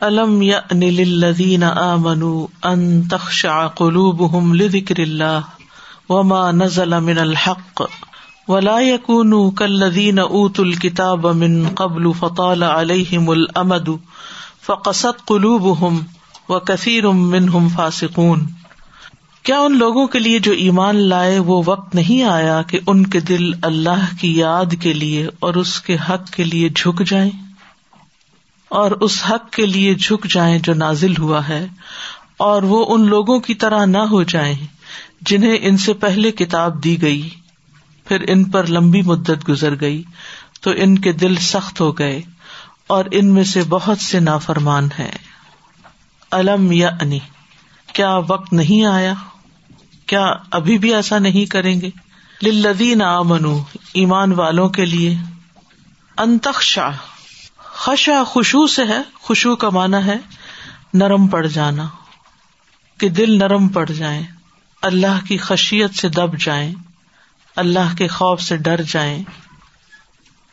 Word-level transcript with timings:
الم 0.00 0.42
یا 0.42 0.58
للذین 0.74 1.64
آمنوا 1.64 2.46
ان 2.64 2.84
تخشع 3.08 3.56
قلوبهم 3.76 4.54
لذکر 4.56 5.00
اللہ 5.00 5.48
وما 6.10 6.38
نزل 6.52 6.94
من 7.00 7.18
الحق 7.18 7.82
ولا 8.48 8.76
يكونوا 8.82 9.50
كالذين 9.52 10.18
اوتوا 10.20 10.64
الكتاب 10.64 11.26
من 11.34 11.58
قبل 11.74 12.08
فطال 12.14 12.64
عليهم 12.68 13.28
الامد 13.32 13.90
فقست 14.62 15.20
قلوبهم 15.26 16.00
وكثير 16.48 17.10
منهم 17.12 17.68
فاسقون 17.70 18.48
کیا 19.44 19.58
ان 19.58 19.76
لوگوں 19.78 20.06
کے 20.08 20.18
لیے 20.18 20.38
جو 20.38 20.52
ایمان 20.62 20.96
لائے 21.08 21.38
وہ 21.44 21.62
وقت 21.66 21.94
نہیں 21.94 22.24
آیا 22.30 22.60
کہ 22.68 22.80
ان 22.86 23.06
کے 23.06 23.20
دل 23.28 23.46
اللہ 23.62 24.10
کی 24.20 24.34
یاد 24.36 24.74
کے 24.80 24.92
لیے 24.94 25.28
اور 25.40 25.54
اس 25.62 25.78
کے 25.82 25.96
حق 26.08 26.28
کے 26.32 26.44
لیے 26.46 26.68
جھک 26.70 27.02
جائیں؟ 27.06 27.30
اور 28.70 28.90
اس 29.00 29.18
حق 29.30 29.50
کے 29.52 29.66
لیے 29.66 29.94
جھک 29.94 30.26
جائیں 30.30 30.58
جو 30.58 30.74
نازل 30.74 31.16
ہوا 31.16 31.46
ہے، 31.48 31.66
اور 32.36 32.62
وہ 32.62 32.84
ان 32.88 33.06
لوگوں 33.08 33.38
کی 33.40 33.54
طرح 33.54 33.84
نہ 33.84 34.02
ہو 34.10 34.22
جائیں 34.22 34.54
جنہیں 35.20 35.56
ان 35.60 35.76
سے 35.76 35.92
پہلے 35.92 36.30
کتاب 36.32 36.82
دی 36.84 37.00
گئی۔ 37.02 37.28
پھر 38.06 38.24
ان 38.28 38.44
پر 38.44 38.66
لمبی 38.66 39.02
مدت 39.02 39.48
گزر 39.48 39.80
گئی، 39.80 40.02
تو 40.60 40.70
ان 40.76 40.98
کے 40.98 41.12
دل 41.12 41.36
سخت 41.42 41.80
ہو 41.80 41.90
گئے، 41.98 42.20
اور 42.86 43.04
ان 43.12 43.32
میں 43.34 43.44
سے 43.44 43.62
بہت 43.68 44.00
سے 44.00 44.20
نافرمان 44.20 44.88
ہیں۔ 44.98 45.10
الم 46.32 46.70
یا 46.72 46.90
انی، 47.00 47.18
کیا 47.92 48.14
وقت 48.28 48.52
نہیں 48.52 48.84
آیا؟ 48.86 49.14
کیا 50.06 50.26
ابھی 50.50 50.78
بھی 50.78 50.94
ایسا 50.94 51.18
نہیں 51.18 51.44
کریں 51.46 51.80
گے؟ 51.80 51.90
لدین 52.42 53.02
آمنو 53.02 53.56
ایمان 53.94 54.32
والوں 54.32 54.68
کے 54.68 54.84
لیے۔ 54.86 55.14
انتخشا 56.18 56.90
خشا 57.80 58.24
خوشبو 58.24 58.66
سے 58.66 58.84
ہے 58.84 58.98
خوشبو 59.14 59.56
کا 59.56 59.68
مانا 59.70 60.04
ہے 60.06 60.16
نرم 60.94 61.26
پڑ 61.28 61.46
جانا، 61.46 61.84
کہ 62.98 63.08
دل 63.08 63.38
نرم 63.38 63.68
پڑ 63.68 63.86
جائیں، 63.86 64.22
اللہ 64.82 65.26
کی 65.28 65.36
خشیت 65.36 65.94
سے 65.94 66.08
دب 66.08 66.36
جائیں، 66.36 66.74
اللہ 67.56 67.96
کے 67.98 68.08
خوف 68.08 68.42
سے 68.42 68.56
ڈر 68.56 68.82
جائیں، 68.82 69.22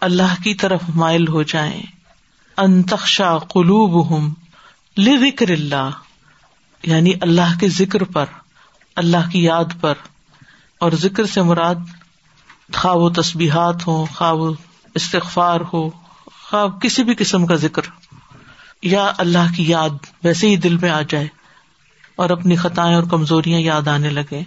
اللہ 0.02 0.42
کی 0.44 0.54
طرف 0.54 0.82
مائل 0.96 1.28
ہو 1.28 1.44
جائیں۔ 1.44 1.82
انتخشا 2.58 3.38
قلوب 3.38 4.10
ہوں 4.10 4.30
لکر 4.98 5.50
اللہ 5.50 5.90
یعنی 6.84 7.12
اللہ 7.22 7.60
کے 7.60 7.70
ذکر 7.70 8.04
پر، 8.04 8.26
اللہ 8.96 9.30
کی 9.32 9.44
یاد 9.44 9.80
پر۔ 9.82 9.94
اور 10.78 10.92
ذکر 10.92 11.26
سے 11.26 11.42
مراد، 11.42 11.76
خواب 12.74 12.98
و 12.98 13.10
تسبیحات 13.10 13.88
ہو 13.88 14.06
خواب 14.06 14.38
استغفار 14.94 15.62
ہو 15.74 16.07
خواب 16.50 16.82
کسی 16.82 17.04
بھی 17.04 17.16
قسم 17.18 17.46
کا 17.46 17.56
ذکر۔ 17.56 17.82
یا 18.82 19.12
اللہ 19.18 19.56
کی 19.56 19.68
یاد 19.68 19.90
ویسے 20.24 20.48
ہی 20.48 20.56
دل 20.56 20.78
میں 20.78 20.90
آ 20.90 21.02
جائے 21.02 21.28
اور 22.16 22.30
اپنی 22.30 22.56
خطائیں 22.56 22.96
اور 22.96 23.04
کمزوریاں 23.04 23.60
یاد 23.60 23.88
آنے 23.88 24.10
لگے۔ 24.10 24.44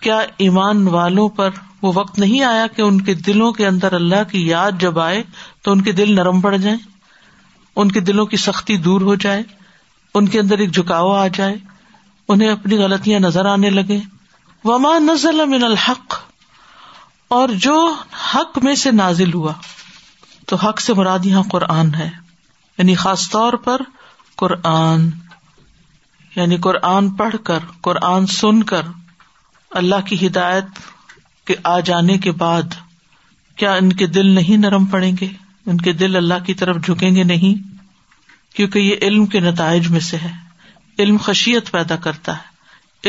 کیا 0.00 0.20
ایمان 0.36 0.88
والوں 0.88 1.28
پر 1.28 1.50
وہ 1.82 1.92
وقت 1.94 2.18
نہیں 2.18 2.42
آیا 2.42 2.66
کہ 2.66 2.82
ان 2.82 3.00
کے 3.00 3.14
دلوں 3.14 3.52
کے 3.52 3.66
اندر 3.66 3.92
اللہ 3.92 4.30
کی 4.30 4.46
یاد 4.46 4.72
جب 4.80 4.98
آئے 4.98 5.22
تو 5.62 5.72
ان 5.72 5.80
کے 5.80 5.92
دل 5.92 6.14
نرم 6.14 6.40
پڑ 6.40 6.56
جائیں؟ 6.56 6.78
ان 7.76 7.92
کے 7.92 8.00
دلوں 8.00 8.26
کی 8.26 8.36
سختی 8.36 8.76
دور 8.76 9.00
ہو 9.00 9.14
جائے، 9.14 9.42
ان 10.14 10.28
کے 10.28 10.40
اندر 10.40 10.58
ایک 10.58 10.74
جھکاؤ 10.74 11.12
آ 11.12 11.26
جائے، 11.26 11.54
انہیں 12.28 12.48
اپنی 12.48 12.78
غلطیاں 12.78 13.20
نظر 13.20 13.46
آنے 13.46 13.70
لگے۔ 13.70 13.98
وما 14.64 14.98
نزل 14.98 15.46
من 15.46 15.64
الحق، 15.64 16.14
اور 17.28 17.48
جو 17.48 17.94
حق 18.34 18.58
میں 18.62 18.74
سے 18.74 18.90
نازل 18.90 19.34
ہوا۔ 19.34 19.52
تو 20.46 20.56
حق 20.56 20.80
سے 20.80 20.94
مراد 20.94 21.18
یہاں 21.24 21.42
قرآن 21.42 21.94
ہے۔ 21.94 22.10
یعنی 22.78 22.94
خاص 22.94 23.30
طور 23.30 23.52
پر 23.52 23.80
قرآن۔ 24.36 25.10
یعنی 26.36 26.56
قرآن 26.56 27.10
پڑھ 27.10 27.34
کر، 27.44 27.58
قرآن 27.80 28.26
سن 28.26 28.62
کر 28.62 28.82
اللہ 29.70 30.00
کی 30.06 30.26
ہدایت 30.26 30.64
کے 31.46 31.54
آ 31.64 31.80
جانے 31.80 32.18
کے 32.18 32.32
بعد 32.32 32.62
کیا 33.56 33.74
ان 33.74 33.92
کے 33.92 34.06
دل 34.06 34.30
نہیں 34.30 34.56
نرم 34.56 34.84
پڑیں 34.84 35.12
گے؟ 35.20 35.28
ان 35.66 35.76
کے 35.76 35.92
دل 35.92 36.16
اللہ 36.16 36.44
کی 36.46 36.54
طرف 36.54 36.76
جھکیں 36.76 37.14
گے 37.14 37.24
نہیں؟ 37.24 37.76
کیونکہ 38.56 38.78
یہ 38.78 38.96
علم 39.02 39.26
کے 39.26 39.40
نتائج 39.40 39.88
میں 39.88 40.00
سے 40.00 40.16
ہے۔ 40.16 40.32
علم 40.98 41.16
خشیت 41.22 41.70
پیدا 41.70 41.96
کرتا 41.96 42.36
ہے۔ 42.36 42.52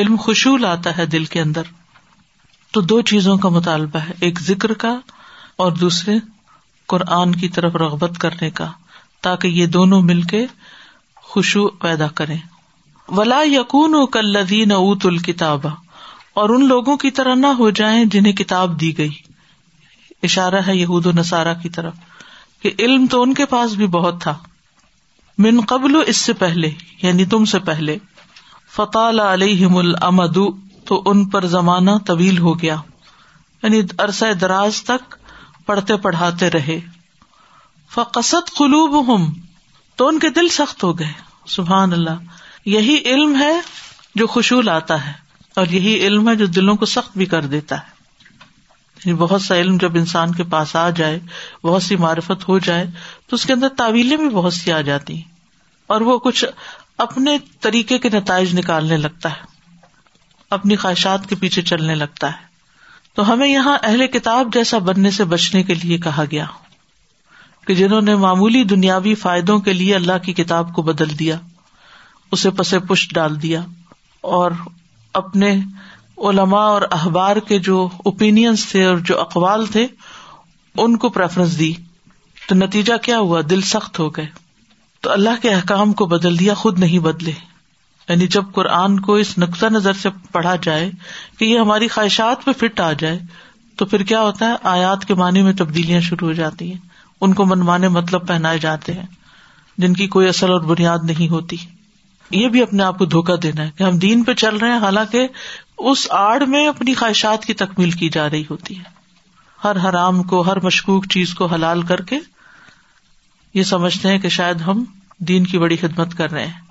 علم 0.01 0.15
خوشبو 0.15 0.57
لاتا 0.57 0.97
ہے 0.97 1.05
دل 1.05 1.25
کے 1.25 1.41
اندر۔ 1.41 1.61
تو 2.71 2.81
دو 2.81 3.01
چیزوں 3.01 3.37
کا 3.37 3.49
مطالبہ 3.49 3.99
ہے، 3.99 4.13
ایک 4.19 4.39
ذکر 4.39 4.73
کا 4.73 4.99
اور 5.55 5.71
دوسرے 5.71 6.15
قرآن 6.87 7.35
کی 7.35 7.49
طرف 7.49 7.75
رغبت 7.75 8.17
کرنے 8.17 8.49
کا، 8.49 8.71
تاکہ 9.21 9.47
یہ 9.47 9.65
دونوں 9.65 10.01
مل 10.01 10.21
کے 10.21 10.45
خوشبو 11.15 11.67
پیدا 11.67 12.07
کرے 12.07 12.35
ولا 13.07 13.41
یقون 13.45 13.95
و 13.95 14.05
کلین 14.05 14.71
اوت 14.71 15.05
الکتاب 15.05 15.67
اور 16.33 16.49
ان 16.49 16.67
لوگوں 16.67 16.97
کی 16.97 17.11
طرح 17.11 17.35
نہ 17.35 17.47
ہو 17.47 17.69
جائیں 17.69 18.05
جنہیں 18.05 18.33
کتاب 18.33 18.81
دی 18.81 18.97
گئی۔ 18.97 19.09
اشارہ 20.23 20.61
ہے 20.67 20.75
یہود 20.75 21.05
و 21.05 21.11
نصارہ 21.11 21.53
کی 21.53 21.69
طرف 21.69 21.93
کہ 22.61 22.71
علم 22.79 23.05
تو 23.11 23.21
ان 23.21 23.33
کے 23.33 23.45
پاس 23.45 23.71
بھی 23.71 23.87
بہت 23.87 24.21
تھا۔ 24.21 24.37
من 25.37 25.61
قبل 25.61 26.01
اس 26.07 26.17
سے 26.17 26.33
پہلے 26.33 26.71
یعنی 27.01 27.25
تم 27.25 27.45
سے 27.45 27.59
پہلے 27.59 27.97
فتح 28.75 29.21
علیہم 29.33 29.77
المد 29.77 30.37
تو 30.85 31.03
ان 31.05 31.29
پر 31.29 31.45
زمانہ 31.45 31.91
طویل 32.05 32.37
ہو 32.37 32.61
گیا۔ 32.61 32.75
یعنی 33.63 33.81
عرصہ 33.97 34.33
دراز 34.33 34.83
تک 34.83 35.15
پڑھتے 35.65 35.97
پڑھاتے 35.97 36.49
رہے۔ 36.49 36.79
فقصت 37.91 38.57
قلوب 38.57 39.15
ہم 39.15 39.33
تو 39.95 40.07
ان 40.07 40.19
کے 40.19 40.29
دل 40.29 40.49
سخت 40.49 40.83
ہو 40.83 40.99
گئے۔ 40.99 41.11
سبحان 41.47 41.93
اللہ۔ 41.93 42.11
یہی 42.65 42.97
علم 43.05 43.41
ہے 43.41 43.61
جو 44.15 44.27
خوشبو 44.27 44.69
آتا 44.69 45.07
ہے، 45.07 45.13
اور 45.55 45.67
یہی 45.67 46.07
علم 46.07 46.29
ہے 46.29 46.35
جو 46.35 46.45
دلوں 46.45 46.75
کو 46.75 46.85
سخت 46.85 47.17
بھی 47.17 47.25
کر 47.25 47.41
دیتا 47.41 47.75
ہے۔ 47.75 47.93
یعنی 49.05 49.13
بہت 49.13 49.41
سا 49.41 49.55
علم 49.55 49.77
جب 49.77 49.95
انسان 49.95 50.31
کے 50.31 50.43
پاس 50.43 50.75
آ 50.75 50.89
جائے، 50.89 51.19
بہت 51.63 51.83
سی 51.83 51.95
معرفت 51.95 52.49
ہو 52.49 52.59
جائے، 52.59 52.85
تو 53.27 53.35
اس 53.35 53.45
کے 53.45 53.53
اندر 53.53 53.69
تعویلیں 53.69 54.17
بھی 54.17 54.29
بہت 54.29 54.53
سی 54.53 54.71
آ 54.71 54.81
جاتی 54.81 55.15
ہیں۔ 55.15 55.31
اور 55.87 56.01
وہ 56.01 56.19
کچھ 56.19 56.45
اپنے 56.97 57.37
طریقے 57.61 57.97
کے 57.97 58.09
نتائج 58.09 58.59
نکالنے 58.59 58.97
لگتا 58.97 59.29
ہے، 59.29 59.43
اپنی 60.49 60.75
خواہشات 60.75 61.29
کے 61.29 61.35
پیچھے 61.35 61.61
چلنے 61.61 61.95
لگتا 61.95 62.27
ہے۔ 62.27 62.52
تو 63.15 63.33
ہمیں 63.33 63.47
یہاں 63.47 63.77
اہل 63.83 64.07
کتاب 64.07 64.53
جیسا 64.53 64.77
بننے 64.77 65.11
سے 65.11 65.23
بچنے 65.23 65.63
کے 65.63 65.73
لیے 65.73 65.97
کہا 65.97 66.23
گیا 66.31 66.45
کہ 67.67 67.75
جنہوں 67.75 68.01
نے 68.01 68.15
معمولی 68.15 68.63
دنیاوی 68.63 69.15
فائدوں 69.15 69.59
کے 69.59 69.73
لیے 69.73 69.95
اللہ 69.95 70.17
کی 70.23 70.33
کتاب 70.33 70.73
کو 70.73 70.81
بدل 70.81 71.19
دیا، 71.19 71.39
اسے 72.31 72.49
پس 72.49 72.75
پشت 72.89 73.13
ڈال 73.13 73.41
دیا 73.41 73.61
اور 74.21 74.51
اپنے 75.13 75.59
علماء 76.17 76.65
اور 76.65 76.81
اخبار 76.91 77.35
کے 77.37 77.59
جو 77.59 77.89
اوپینئنس 77.97 78.65
تھے 78.65 78.85
اور 78.85 78.97
جو 78.97 79.21
اقوال 79.21 79.65
تھے، 79.65 79.87
ان 80.77 80.97
کو 80.97 81.09
پریفرنس 81.09 81.59
دی۔ 81.59 81.73
تو 82.49 82.55
نتیجہ 82.55 82.93
کیا 83.01 83.19
ہوا؟ 83.19 83.41
دل 83.49 83.61
سخت 83.61 83.99
ہو 83.99 84.09
گئے۔ 84.09 84.27
تو 85.01 85.11
اللہ 85.11 85.29
کے 85.41 85.49
احکام 85.49 85.93
کو 85.93 86.05
بدل 86.05 86.39
دیا، 86.39 86.53
خود 86.53 86.79
نہیں 86.79 86.99
بدلے۔ 86.99 87.31
یعنی 88.09 88.27
جب 88.27 88.43
قرآن 88.53 88.99
کو 88.99 89.15
اس 89.15 89.37
نقطۂ 89.37 89.65
نظر 89.65 89.93
سے 89.93 90.09
پڑھا 90.31 90.55
جائے 90.55 90.91
کہ 91.39 91.45
یہ 91.45 91.59
ہماری 91.59 91.87
خواہشات 91.87 92.45
پہ 92.45 92.51
فٹ 92.51 92.79
آ 92.79 92.91
جائے، 92.91 93.19
تو 93.75 93.85
پھر 93.85 94.03
کیا 94.03 94.21
ہوتا 94.21 94.45
ہے؟ 94.45 94.55
آیات 94.63 95.05
کے 95.05 95.13
معنی 95.13 95.41
میں 95.41 95.53
تبدیلیاں 95.53 96.01
شروع 96.01 96.27
ہو 96.27 96.33
جاتی 96.33 96.71
ہیں۔ 96.71 96.79
ان 97.21 97.33
کو 97.33 97.45
منمانے 97.45 97.87
مطلب 97.87 98.27
پہنائے 98.27 98.59
جاتے 98.59 98.93
ہیں، 98.93 99.05
جن 99.77 99.93
کی 99.93 100.07
کوئی 100.07 100.27
اصل 100.27 100.51
اور 100.51 100.61
بنیاد 100.61 100.99
نہیں 101.03 101.29
ہوتی۔ 101.29 101.57
یہ 102.31 102.47
بھی 102.47 102.61
اپنے 102.61 102.83
آپ 102.83 102.97
کو 102.97 103.05
دھوکا 103.05 103.33
دینا 103.43 103.63
ہے 103.63 103.71
کہ 103.77 103.83
ہم 103.83 103.97
دین 103.97 104.23
پہ 104.23 104.33
چل 104.33 104.57
رہے 104.57 104.71
ہیں، 104.71 104.77
حالانکہ 104.77 105.27
اس 105.77 106.07
آڑ 106.09 106.45
میں 106.45 106.67
اپنی 106.67 106.93
خواہشات 106.93 107.45
کی 107.45 107.53
تکمیل 107.53 107.91
کی 107.91 108.09
جا 108.09 108.29
رہی 108.29 108.43
ہوتی 108.49 108.79
ہے۔ 108.79 108.83
ہر 109.63 109.89
حرام 109.89 110.23
کو، 110.23 110.41
ہر 110.41 110.59
مشکوک 110.59 111.05
چیز 111.07 111.33
کو 111.33 111.45
حلال 111.45 111.81
کر 111.81 112.01
کے 112.01 112.19
یہ 113.53 113.63
سمجھتے 113.63 114.09
ہیں 114.09 114.17
کہ 114.17 114.29
شاید 114.29 114.61
ہم 114.61 114.83
دین 115.19 115.43
کی 115.43 115.57
بڑی 115.57 115.75
خدمت 115.75 116.17
کر 116.17 116.31
رہے 116.31 116.45
ہیں۔ 116.45 116.61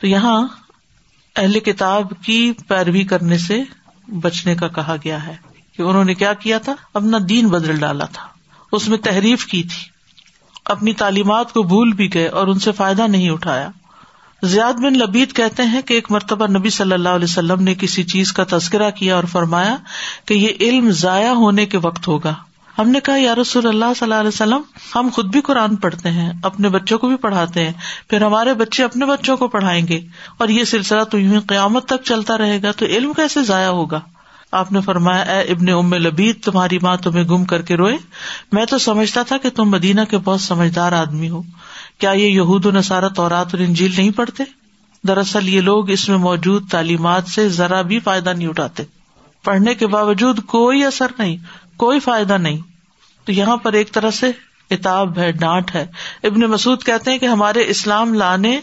تو 0.00 0.06
یہاں 0.06 0.48
اہل 1.36 1.60
کتاب 1.60 2.12
کی 2.22 2.52
پیروی 2.68 3.04
کرنے 3.04 3.38
سے 3.38 3.62
بچنے 4.06 4.54
کا 4.54 4.68
کہا 4.68 4.96
گیا 5.04 5.26
ہے 5.26 5.36
کہ 5.76 5.82
انہوں 5.82 6.04
نے 6.04 6.14
کیا 6.14 6.32
کیا 6.32 6.58
تھا؟ 6.58 6.74
اپنا 6.94 7.18
دین 7.28 7.48
بدل 7.48 7.76
ڈالا 7.76 8.04
تھا۔ 8.04 8.22
اس 8.72 8.88
میں 8.88 8.98
تحریف 8.98 9.46
کی 9.46 9.62
تھی۔ 9.62 9.88
اپنی 10.64 10.92
تعلیمات 10.92 11.52
کو 11.52 11.62
بھول 11.62 11.92
بھی 11.92 12.14
گئے 12.14 12.28
اور 12.28 12.46
ان 12.46 12.58
سے 12.58 12.72
فائدہ 12.72 13.06
نہیں 13.06 13.30
اٹھایا۔ 13.30 13.68
زیاد 14.42 14.72
بن 14.72 14.98
لبید 14.98 15.32
کہتے 15.32 15.62
ہیں 15.62 15.82
کہ 15.82 15.94
ایک 15.94 16.10
مرتبہ 16.10 16.46
نبی 16.46 16.70
صلی 16.70 16.92
اللہ 16.92 17.08
علیہ 17.08 17.24
وسلم 17.24 17.62
نے 17.62 17.74
کسی 17.74 18.02
چیز 18.02 18.32
کا 18.32 18.44
تذکرہ 18.50 18.90
کیا 18.90 19.16
اور 19.16 19.24
فرمایا 19.24 19.76
کہ 20.24 20.34
یہ 20.34 20.48
علم 20.60 20.90
ضائع 20.90 21.30
ہونے 21.30 21.66
کے 21.66 21.78
وقت 21.78 22.08
ہوگا۔ 22.08 22.34
ہم 22.80 22.88
نے 22.88 23.00
کہا، 23.00 23.16
یا 23.16 23.34
رسول 23.34 23.66
اللہ 23.66 23.84
صلی 23.84 24.06
اللہ 24.06 24.14
علیہ 24.14 24.28
وسلم، 24.28 24.60
ہم 24.94 25.08
خود 25.12 25.26
بھی 25.26 25.40
قرآن 25.40 25.76
پڑھتے 25.76 26.10
ہیں، 26.10 26.32
اپنے 26.42 26.68
بچوں 26.68 26.98
کو 26.98 27.08
بھی 27.08 27.16
پڑھاتے 27.16 27.64
ہیں، 27.64 27.72
پھر 28.08 28.22
ہمارے 28.22 28.54
بچے 28.54 28.84
اپنے 28.84 29.06
بچوں 29.06 29.36
کو 29.36 29.48
پڑھائیں 29.48 29.88
گے، 29.88 30.00
اور 30.38 30.48
یہ 30.48 30.64
سلسلہ 30.64 31.02
تو 31.02 31.18
یوں 31.18 31.40
قیامت 31.40 31.86
تک 31.86 32.04
چلتا 32.04 32.38
رہے 32.38 32.62
گا، 32.62 32.72
تو 32.72 32.86
علم 32.86 33.12
کیسے 33.12 33.42
ضائع 33.42 33.68
ہوگا؟ 33.68 34.00
آپ 34.52 34.72
نے 34.72 34.80
فرمایا، 34.80 35.22
اے 35.22 35.40
ابن 35.40 35.68
ام 35.68 35.94
لبید، 35.94 36.42
تمہاری 36.44 36.78
ماں 36.82 36.96
تمہیں 36.96 37.24
گم 37.24 37.44
کر 37.44 37.62
کے 37.62 37.76
روئے۔ 37.76 37.96
میں 38.52 38.64
تو 38.64 38.78
سمجھتا 38.78 39.22
تھا 39.22 39.36
کہ 39.38 39.50
تم 39.50 39.70
مدینہ 39.70 40.00
کے 40.10 40.18
بہت 40.18 40.40
سمجھدار 40.40 40.92
آدمی 40.92 41.30
ہو۔ 41.30 41.42
کیا 41.98 42.10
یہ 42.10 42.26
یہود 42.26 42.66
و 42.66 42.70
نصارہ 42.70 43.08
تورات 43.08 43.54
اور 43.54 43.58
انجیل 43.58 43.94
نہیں 43.96 44.10
پڑھتے؟ 44.10 44.44
دراصل 45.08 45.48
یہ 45.48 45.60
لوگ 45.60 45.90
اس 45.90 46.08
میں 46.08 46.18
موجود 46.18 46.68
تعلیمات 46.70 47.26
سے 47.26 47.48
ذرا 47.48 47.82
بھی 47.82 48.00
فائدہ 48.00 48.30
نہیں 48.30 48.48
اٹھاتے۔ 48.48 48.82
پڑھنے 49.44 49.74
کے 49.74 49.86
باوجود 49.86 50.44
کوئی 50.46 50.84
اثر 50.84 51.06
نہیں، 51.18 51.36
کوئی 51.76 52.00
فائدہ 52.00 52.38
نہیں۔ 52.38 52.69
تو 53.30 53.34
یہاں 53.34 53.56
پر 53.56 53.72
ایک 53.72 53.92
طرح 53.92 54.10
سے 54.10 54.26
اتاب 54.70 55.18
ہے، 55.18 55.32
ڈانٹ 55.32 55.74
ہے۔ 55.74 55.86
ابن 56.22 56.40
مسعد 56.40 56.86
کہتے 56.86 57.10
ہیں 57.10 57.18
کہ 57.18 57.26
ہمارے 57.26 57.64
اسلام 57.66 58.14
لانے 58.14 58.60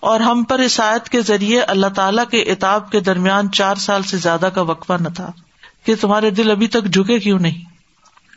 اور 0.00 0.20
ہم 0.20 0.42
پر 0.42 0.58
اس 0.58 0.80
آیت 0.80 1.08
کے 1.08 1.22
ذریعے 1.22 1.60
اللہ 1.60 1.86
تعالیٰ 1.86 2.24
کے 2.30 2.38
اتاب 2.38 2.90
کے 2.90 3.00
درمیان 3.00 3.50
چار 3.50 3.74
سال 3.74 4.02
سے 4.02 4.16
زیادہ 4.16 4.48
کا 4.54 4.60
وقفہ 4.62 4.92
نہ 5.00 5.08
تھا 5.08 5.32
کہ 5.84 5.94
تمہارے 6.00 6.30
دل 6.30 6.50
ابھی 6.50 6.68
تک 6.68 6.84
جھکے 6.84 7.18
کیوں 7.18 7.38
نہیں؟ 7.38 7.64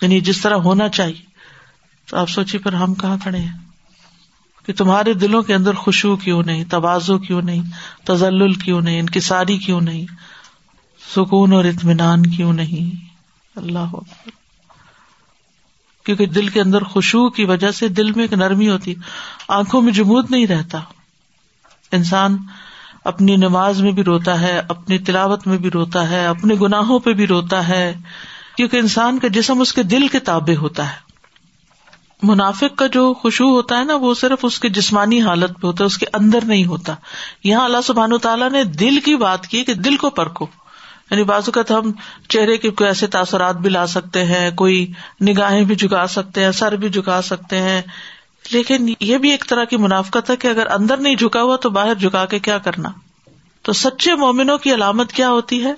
یعنی 0.01 0.19
جس 0.19 0.41
طرح 0.41 0.55
ہونا 0.55 0.89
چاہیے۔ 0.89 1.25
تو 2.09 2.17
آپ 2.17 2.29
سوچیے، 2.29 2.59
پر 2.59 2.73
ہم 2.73 2.93
کہاں 2.93 3.17
کھڑے 3.23 3.37
ہیں؟ 3.37 3.57
کہ 4.65 4.73
تمہارے 4.73 5.13
دلوں 5.13 5.41
کے 5.41 5.55
اندر 5.55 5.73
خوشبو 5.73 6.15
کیوں 6.15 6.43
نہیں؟ 6.43 6.63
توازو 6.63 7.17
کیوں 7.17 7.41
نہیں؟ 7.41 7.63
تزل 8.03 8.53
کیوں 8.53 8.81
نہیں؟ 8.81 8.99
انکساری 8.99 9.57
کیوں 9.57 9.81
نہیں؟ 9.81 10.05
سکون 11.15 11.53
اور 11.53 11.65
اطمینان 11.65 12.25
کیوں 12.25 12.53
نہیں؟ 12.53 13.07
اللہ 13.55 13.95
کیونکہ 16.07 16.25
دل 16.25 16.47
کے 16.47 16.61
اندر 16.61 16.81
خوشبو 16.81 17.29
کی 17.29 17.45
وجہ 17.45 17.71
سے 17.71 17.87
دل 17.87 18.11
میں 18.11 18.23
ایک 18.23 18.33
نرمی 18.33 18.69
ہوتی، 18.69 18.95
آنکھوں 19.47 19.81
میں 19.81 19.93
جمود 19.93 20.31
نہیں 20.31 20.47
رہتا۔ 20.47 20.79
انسان 21.91 22.37
اپنی 23.03 23.35
نماز 23.35 23.81
میں 23.81 23.91
بھی 23.91 24.03
روتا 24.03 24.41
ہے، 24.41 24.61
اپنی 24.69 24.97
تلاوت 24.97 25.47
میں 25.47 25.57
بھی 25.57 25.71
روتا 25.71 26.09
ہے، 26.09 26.25
اپنے 26.25 26.55
گناہوں 26.61 26.99
پہ 26.99 27.13
بھی 27.13 27.27
روتا 27.27 27.67
ہے، 27.67 27.97
کیونکہ 28.57 28.77
انسان 28.77 29.19
کا 29.19 29.27
جسم 29.27 29.61
اس 29.61 29.73
کے 29.73 29.83
دل 29.83 30.07
کے 30.07 30.19
تابے 30.19 30.55
ہوتا 30.55 30.89
ہے۔ 30.89 30.97
منافق 32.23 32.77
کا 32.77 32.87
جو 32.87 33.13
خوشبو 33.13 33.55
ہوتا 33.55 33.79
ہے 33.79 33.83
نا، 33.83 33.95
وہ 33.95 34.13
صرف 34.13 34.39
اس 34.43 34.59
کے 34.59 34.69
جسمانی 34.69 35.21
حالت 35.21 35.61
پہ 35.61 35.67
ہوتا 35.67 35.83
ہے، 35.83 35.85
اس 35.85 35.97
کے 35.97 36.05
اندر 36.13 36.39
نہیں 36.43 36.65
ہوتا۔ 36.65 36.95
یہاں 37.43 37.65
اللہ 37.65 37.81
سبحان 37.83 38.17
تعالیٰ 38.17 38.51
نے 38.51 38.63
دل 38.63 38.99
کی 38.99 39.15
بات 39.15 39.47
کی 39.47 39.63
کہ 39.63 39.73
دل 39.73 39.97
کو 39.97 40.09
پرکھو۔ 40.09 40.45
یعنی 41.11 41.23
بازو 41.23 41.51
کا 41.51 41.61
ہم 41.69 41.91
چہرے 42.29 42.57
کے 42.57 42.69
کوئی 42.69 42.87
ایسے 42.87 43.07
تاثرات 43.07 43.55
بھی 43.55 43.69
لا 43.69 43.87
سکتے 43.87 44.25
ہیں، 44.25 44.51
کوئی 44.51 44.91
نگاہیں 45.21 45.63
بھی 45.63 45.75
جھکا 45.75 46.07
سکتے 46.07 46.43
ہیں، 46.43 46.51
سر 46.51 46.75
بھی 46.75 46.89
جھکا 46.89 47.21
سکتے 47.21 47.57
ہیں۔ 47.57 47.81
لیکن 48.51 48.93
یہ 48.99 49.17
بھی 49.17 49.31
ایک 49.31 49.45
طرح 49.49 49.63
کی 49.63 49.77
منافقت 49.77 50.29
ہے 50.29 50.35
کہ 50.35 50.47
اگر 50.47 50.71
اندر 50.71 50.97
نہیں 50.97 51.15
جھکا 51.15 51.41
ہوا 51.41 51.55
تو 51.55 51.69
باہر 51.69 51.93
جھکا 51.95 52.25
کے 52.25 52.39
کیا 52.39 52.57
کرنا۔ 52.57 52.89
تو 53.61 53.73
سچے 53.73 54.15
مومنوں 54.15 54.57
کی 54.57 54.73
علامت 54.73 55.13
کیا 55.13 55.29
ہوتی 55.29 55.63
ہے؟ 55.63 55.73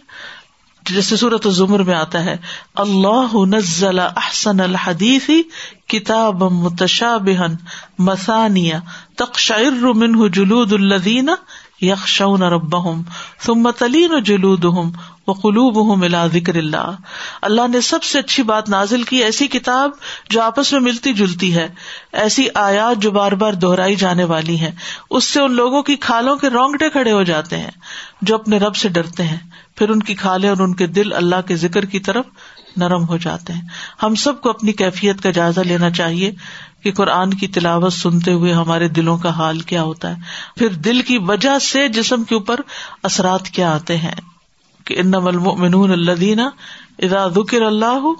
جیسے 0.89 1.15
صورت 1.15 1.47
زمر 1.47 1.79
میں 1.79 1.95
آتا 1.95 2.25
ہے، 2.25 2.37
اللہ 2.75 3.33
نزل 3.33 3.99
احسن 3.99 4.59
الحدیث 4.59 5.29
کتاب 5.87 6.43
متشابہ 6.43 7.47
مثانیہ 7.99 8.75
تقشعر 9.17 9.93
منه 9.93 10.27
جلود 10.27 10.73
الذین 10.73 11.29
یکشون 11.81 12.43
ربهم 12.43 13.01
ثم 13.45 13.71
تلین 13.71 14.23
جلودهم 14.23 14.91
وقلوبهم 15.29 16.03
الى 16.03 16.39
ذکر 16.39 16.55
اللہ۔ 16.55 16.91
اللہ 17.41 17.67
نے 17.67 17.81
سب 17.81 18.03
سے 18.03 18.19
اچھی 18.19 18.43
بات 18.43 18.69
نازل 18.69 19.03
کی، 19.03 19.17
ایسی 19.17 19.47
کتاب 19.47 19.91
جو 20.29 20.41
آپس 20.41 20.73
میں 20.73 20.79
ملتی 20.79 21.13
جلتی 21.13 21.55
ہے، 21.55 21.67
ایسی 22.13 22.47
آیات 22.53 23.01
جو 23.01 23.11
بار 23.11 23.31
بار 23.31 23.53
دہرائی 23.53 23.95
جانے 23.95 24.23
والی 24.23 24.59
ہیں۔ 24.59 24.71
اس 25.09 25.23
سے 25.23 25.41
ان 25.41 25.53
لوگوں 25.53 25.83
کی 25.83 25.95
کھالوں 25.95 26.35
کے 26.35 26.49
رونگٹے 26.49 26.89
کھڑے 26.89 27.11
ہو 27.11 27.23
جاتے 27.23 27.57
ہیں، 27.57 27.71
جو 28.21 28.35
اپنے 28.35 28.57
رب 28.57 28.75
سے 28.75 28.89
ڈرتے 28.89 29.23
ہیں۔ 29.23 29.37
پھر 29.75 29.89
ان 29.89 29.99
کی 29.99 30.15
کھالیں 30.15 30.49
اور 30.49 30.57
ان 30.57 30.75
کے 30.75 30.87
دل 30.87 31.13
اللہ 31.13 31.47
کے 31.47 31.55
ذکر 31.55 31.85
کی 31.85 31.99
طرف 31.99 32.25
نرم 32.77 33.07
ہو 33.07 33.17
جاتے 33.17 33.53
ہیں۔ 33.53 33.61
ہم 34.03 34.15
سب 34.15 34.41
کو 34.41 34.49
اپنی 34.49 34.71
کیفیت 34.71 35.21
کا 35.21 35.31
جائزہ 35.31 35.59
لینا 35.59 35.89
چاہیے 35.89 36.31
کہ 36.83 36.91
قرآن 36.91 37.33
کی 37.33 37.47
تلاوت 37.47 37.93
سنتے 37.93 38.33
ہوئے 38.33 38.53
ہمارے 38.53 38.87
دلوں 38.87 39.17
کا 39.17 39.29
حال 39.29 39.59
کیا 39.59 39.83
ہوتا 39.83 40.09
ہے۔ 40.09 40.21
پھر 40.57 40.69
دل 40.69 41.01
کی 41.01 41.17
وجہ 41.17 41.59
سے 41.59 41.87
جسم 41.87 42.23
کے 42.23 42.35
اوپر 42.35 42.59
اثرات 43.03 43.49
کیا 43.49 43.75
آتے 43.75 43.97
ہیں۔ 43.97 44.15
کہ 44.89 44.99
ان 44.99 45.15
المؤمنون 45.15 45.91
الذین 45.91 46.39
اذا 46.99 47.25
ذکر 47.35 47.61
اللہ 47.61 48.11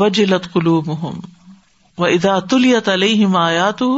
وجلت 0.00 0.52
قلوبهم 0.52 1.20
واذا 1.98 2.38
تلیت 2.50 2.88
علیہم 2.88 3.36
آیاتہ 3.36 3.92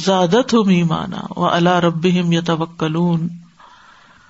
زادتہم 0.00 0.68
ایمانا 0.68 1.22
وعلی 1.36 1.78
ربہم 1.82 2.32
یتوکلون 2.32 3.28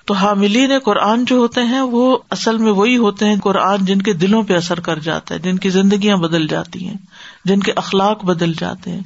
تو 0.07 0.15
حاملین 0.15 0.73
قرآن 0.79 1.25
جو 1.25 1.37
ہوتے 1.37 1.61
ہیں 1.63 1.81
وہ 1.81 2.19
اصل 2.31 2.57
میں 2.59 2.73
وہی 2.73 2.97
ہوتے 2.97 3.27
ہیں 3.27 3.37
قرآن 3.41 3.85
جن 3.85 4.03
کے 4.03 4.13
دلوں 4.13 4.43
پہ 4.43 4.55
اثر 4.55 4.81
کر 4.81 4.99
جاتا 4.99 5.35
ہے، 5.35 5.41
جن 5.41 5.59
کی 5.59 5.71
زندگیاں 5.71 6.17
بدل 6.17 6.47
جاتی 6.47 6.89
ہیں، 6.89 6.97
جن 7.45 7.61
کے 7.61 7.73
اخلاق 7.77 8.25
بدل 8.25 8.53
جاتے 8.53 8.91
ہیں، 8.91 9.03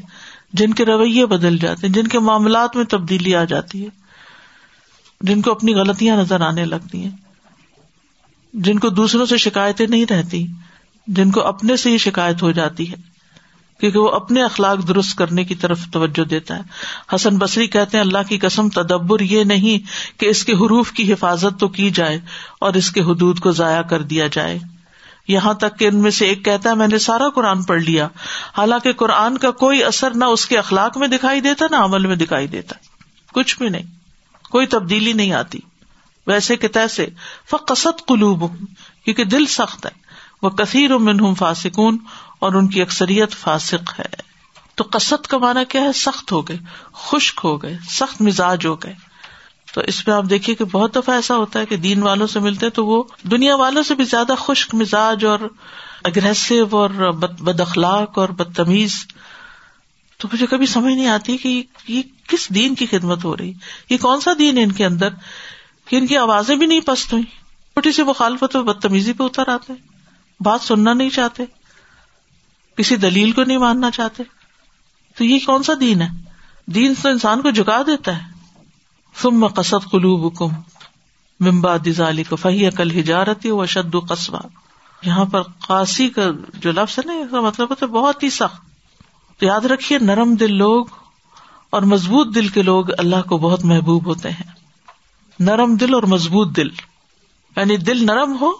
جن 0.53 0.75
کے 0.75 0.85
رویے 0.85 1.26
بدل 1.26 1.58
جاتے 1.58 1.87
ہیں، 1.87 1.94
جن 1.94 2.06
کے 2.06 2.19
معاملات 2.19 2.76
میں 2.76 2.85
تبدیلی 2.85 3.35
آ 3.35 3.44
جاتی 3.44 3.85
ہے، 3.85 3.88
جن 5.20 5.43
کو 5.43 5.50
اپنی 5.50 5.75
غلطیاں 5.75 6.17
نظر 6.17 6.41
آنے 6.41 6.64
لگتی 6.64 7.03
ہیں۔ 7.05 7.25
جن 8.56 8.79
کو 8.79 8.88
دوسروں 8.88 9.26
سے 9.26 9.37
شکایتیں 9.37 9.87
نہیں 9.87 10.05
رہتی، 10.11 10.47
جن 11.06 11.31
کو 11.31 11.41
اپنے 11.41 11.76
سے 11.76 11.91
ہی 11.91 11.99
شکایت 11.99 12.43
ہو 12.43 12.50
جاتی 12.50 12.91
ہے، 12.91 12.97
کیونکہ 13.81 13.99
وہ 13.99 14.08
اپنے 14.08 14.43
اخلاق 14.43 14.88
درست 14.88 15.19
کرنے 15.19 15.44
کی 15.44 15.55
طرف 15.55 15.81
توجہ 15.93 16.25
دیتا 16.25 16.56
ہے۔ 16.56 16.62
حسن 17.14 17.38
بصری 17.38 17.67
کہتے 17.67 17.97
ہیں، 17.97 18.05
اللہ 18.05 18.19
کی 18.29 18.38
قسم، 18.38 18.69
تدبر 18.69 19.20
یہ 19.20 19.44
نہیں 19.44 19.79
کہ 20.20 20.26
اس 20.26 20.44
کے 20.44 20.53
حروف 20.53 20.93
کی 20.93 21.12
حفاظت 21.12 21.61
تو 21.61 21.69
کی 21.69 21.91
جائے 21.91 22.20
اور 22.61 22.75
اس 22.75 22.91
کے 22.91 23.00
حدود 23.00 23.38
کو 23.38 23.50
ضائع 23.50 23.82
کر 23.82 24.03
دیا 24.03 24.26
جائے۔ 24.26 24.58
یہاں 25.29 25.55
تک 25.55 25.79
کہ 25.79 25.85
ان 25.85 25.97
میں 25.97 26.11
سے 26.11 26.26
ایک 26.26 26.44
کہتا 26.44 26.70
ہے، 26.70 26.75
میں 26.75 26.88
نے 26.88 26.99
سارا 26.99 27.29
قرآن 27.29 27.62
پڑھ 27.62 27.82
لیا۔ 27.82 28.08
حالانکہ 28.58 28.93
قرآن 28.93 29.38
کا 29.38 29.50
کوئی 29.50 29.85
اثر 29.85 30.14
نہ 30.14 30.25
اس 30.25 30.47
کے 30.47 30.58
اخلاق 30.58 30.97
میں 30.97 31.08
دکھائی 31.08 31.41
دیتا، 31.41 31.64
نہ 31.70 31.76
عمل 31.76 32.06
میں 32.06 32.17
دکھائی 32.17 32.47
دیتا۔ 32.47 32.75
کچھ 33.32 33.58
بھی 33.58 33.69
نہیں، 33.69 33.82
کوئی 34.50 34.67
تبدیلی 34.67 35.12
نہیں 35.12 35.32
آتی۔ 35.32 35.58
ویسے 36.26 36.56
کہ 36.56 36.69
تیسے 36.69 37.06
فقصت 37.50 38.06
قلوب 38.06 38.44
کیونکہ 39.05 39.25
دل 39.25 39.46
سخت 39.46 39.87
ہے 39.87 39.90
وہ 40.43 40.50
کثیر 40.50 40.99
منہم 40.99 41.34
فاسکون 41.34 41.99
اور 42.38 42.52
ان 42.52 42.69
کی 42.69 42.82
اکثریت 42.82 43.32
فاسق 43.32 44.00
ہے۔ 44.00 44.37
تو 44.75 44.84
قصد 44.93 45.26
کا 45.26 45.38
مانا 45.38 45.64
کیا 45.64 45.81
ہے؟ 45.81 45.93
سخت 45.93 46.32
ہو 46.32 46.49
گئے، 46.49 46.56
خشک 46.93 47.40
ہو 47.44 47.62
گئے، 47.62 47.78
سخت 47.88 48.23
مزاج 48.23 48.67
ہو 48.67 48.75
گئے۔ 48.75 48.94
تو 49.75 49.81
اس 49.81 50.06
میں 50.06 50.17
آپ 50.17 50.25
دیکھیے 50.31 50.56
کہ 50.56 50.64
بہت 50.64 50.96
دفعہ 50.96 51.14
ایسا 51.14 51.37
ہوتا 51.37 51.61
ہے 51.61 51.67
کہ 51.67 51.76
دین 51.76 52.02
والوں 52.02 52.26
سے 52.26 52.40
ملتے 52.40 52.70
تو 52.70 52.87
وہ 52.87 53.05
دنیا 53.22 53.56
والوں 53.56 53.82
سے 53.82 53.94
بھی 53.94 54.05
زیادہ 54.05 54.32
خشک 54.38 54.75
مزاج 54.75 55.25
اور 55.25 55.38
اگریسو 56.05 56.76
اور 56.76 56.90
بد 57.19 57.61
اخلاق 57.61 58.19
اور 58.19 58.29
بدتمیز۔ 58.29 59.06
تو 60.19 60.29
مجھے 60.32 60.46
کبھی 60.46 60.67
سمجھ 60.67 60.94
نہیں 60.94 61.08
آتی 61.08 61.37
کہ 61.37 61.62
یہ 61.88 62.02
کس 62.29 62.49
دین 62.49 62.75
کی 62.75 62.87
خدمت 62.87 63.25
ہو 63.25 63.37
رہی 63.37 63.52
یہ 63.90 63.96
کون 63.99 64.20
سا 64.20 64.31
دین 64.38 64.58
ہے 64.58 64.62
ان 64.62 64.72
کے 64.72 64.86
اندر؟ 64.86 65.08
کہ 65.88 65.96
ان 65.96 66.06
کی 66.06 66.16
آوازیں 66.16 66.56
بھی 66.56 66.66
نہیں 66.66 66.81
پست 66.81 67.12
ہوئی 67.12 67.24
چھوٹی 67.24 67.93
سی 67.93 68.02
مخالفت 68.02 68.56
بدتمیزی 68.56 69.12
پہ 69.12 69.24
اتر 69.24 69.48
آتے۔ 69.48 69.72
بات 70.40 70.60
سننا 70.60 70.93
نہیں 70.93 71.10
چاہتے۔ 71.10 71.44
کسی 72.76 72.96
دلیل 72.96 73.32
کو 73.32 73.44
نہیں 73.44 73.58
ماننا 73.58 73.90
چاہتے۔ 73.90 74.22
تو 75.16 75.24
یہ 75.24 75.38
کون 75.46 75.62
سا 75.62 75.72
دین 75.81 76.02
ہے؟ 76.02 76.08
دین 76.66 76.94
تو 77.02 77.08
انسان 77.08 77.43
کو 77.43 77.50
جھکا 77.50 77.82
دیتا 77.86 78.16
ہے۔ 78.16 78.32
سم 79.22 79.46
قصد 79.46 79.90
قلوب 79.90 80.38
کم 80.38 80.48
ممبا 81.40 81.76
دزالی 81.76 82.22
کو 82.22 82.36
فہی 82.36 82.66
عقل 82.66 83.00
ہجارتی 83.00 83.50
و 83.50 83.66
شد 83.66 83.94
و 83.94 84.00
قصبہ 84.00 84.38
یہاں 85.02 85.24
پر 85.24 85.43
قاسی 85.43 86.08
کا 86.08 86.22
جو 86.55 86.72
لفظ 86.72 86.98
ہے 86.98 87.06
نا، 87.06 87.12
اس 87.12 87.31
کا 87.31 87.40
مطلب 87.40 87.70
ہوتا 87.70 87.86
ہے 87.86 87.90
بہت 87.90 88.22
ہی 88.22 88.31
سخت۔ 88.31 88.62
یاد 89.43 89.60
رکھیے، 89.60 89.98
نرم 89.98 90.34
دل 90.34 90.55
لوگ 90.55 90.86
اور 91.70 91.82
مضبوط 91.82 92.34
دل 92.34 92.48
کے 92.48 92.62
لوگ 92.62 92.84
اللہ 92.98 93.28
کو 93.28 93.38
بہت 93.38 93.64
محبوب 93.64 94.06
ہوتے 94.06 94.31
ہیں۔ 94.31 94.56
نرم 95.40 95.76
دل 95.76 95.94
اور 95.94 96.02
مضبوط 96.02 96.56
دل۔ 96.56 96.69
یعنی 97.56 97.76
دل 97.76 98.06
نرم 98.06 98.36
ہو، 98.40 98.50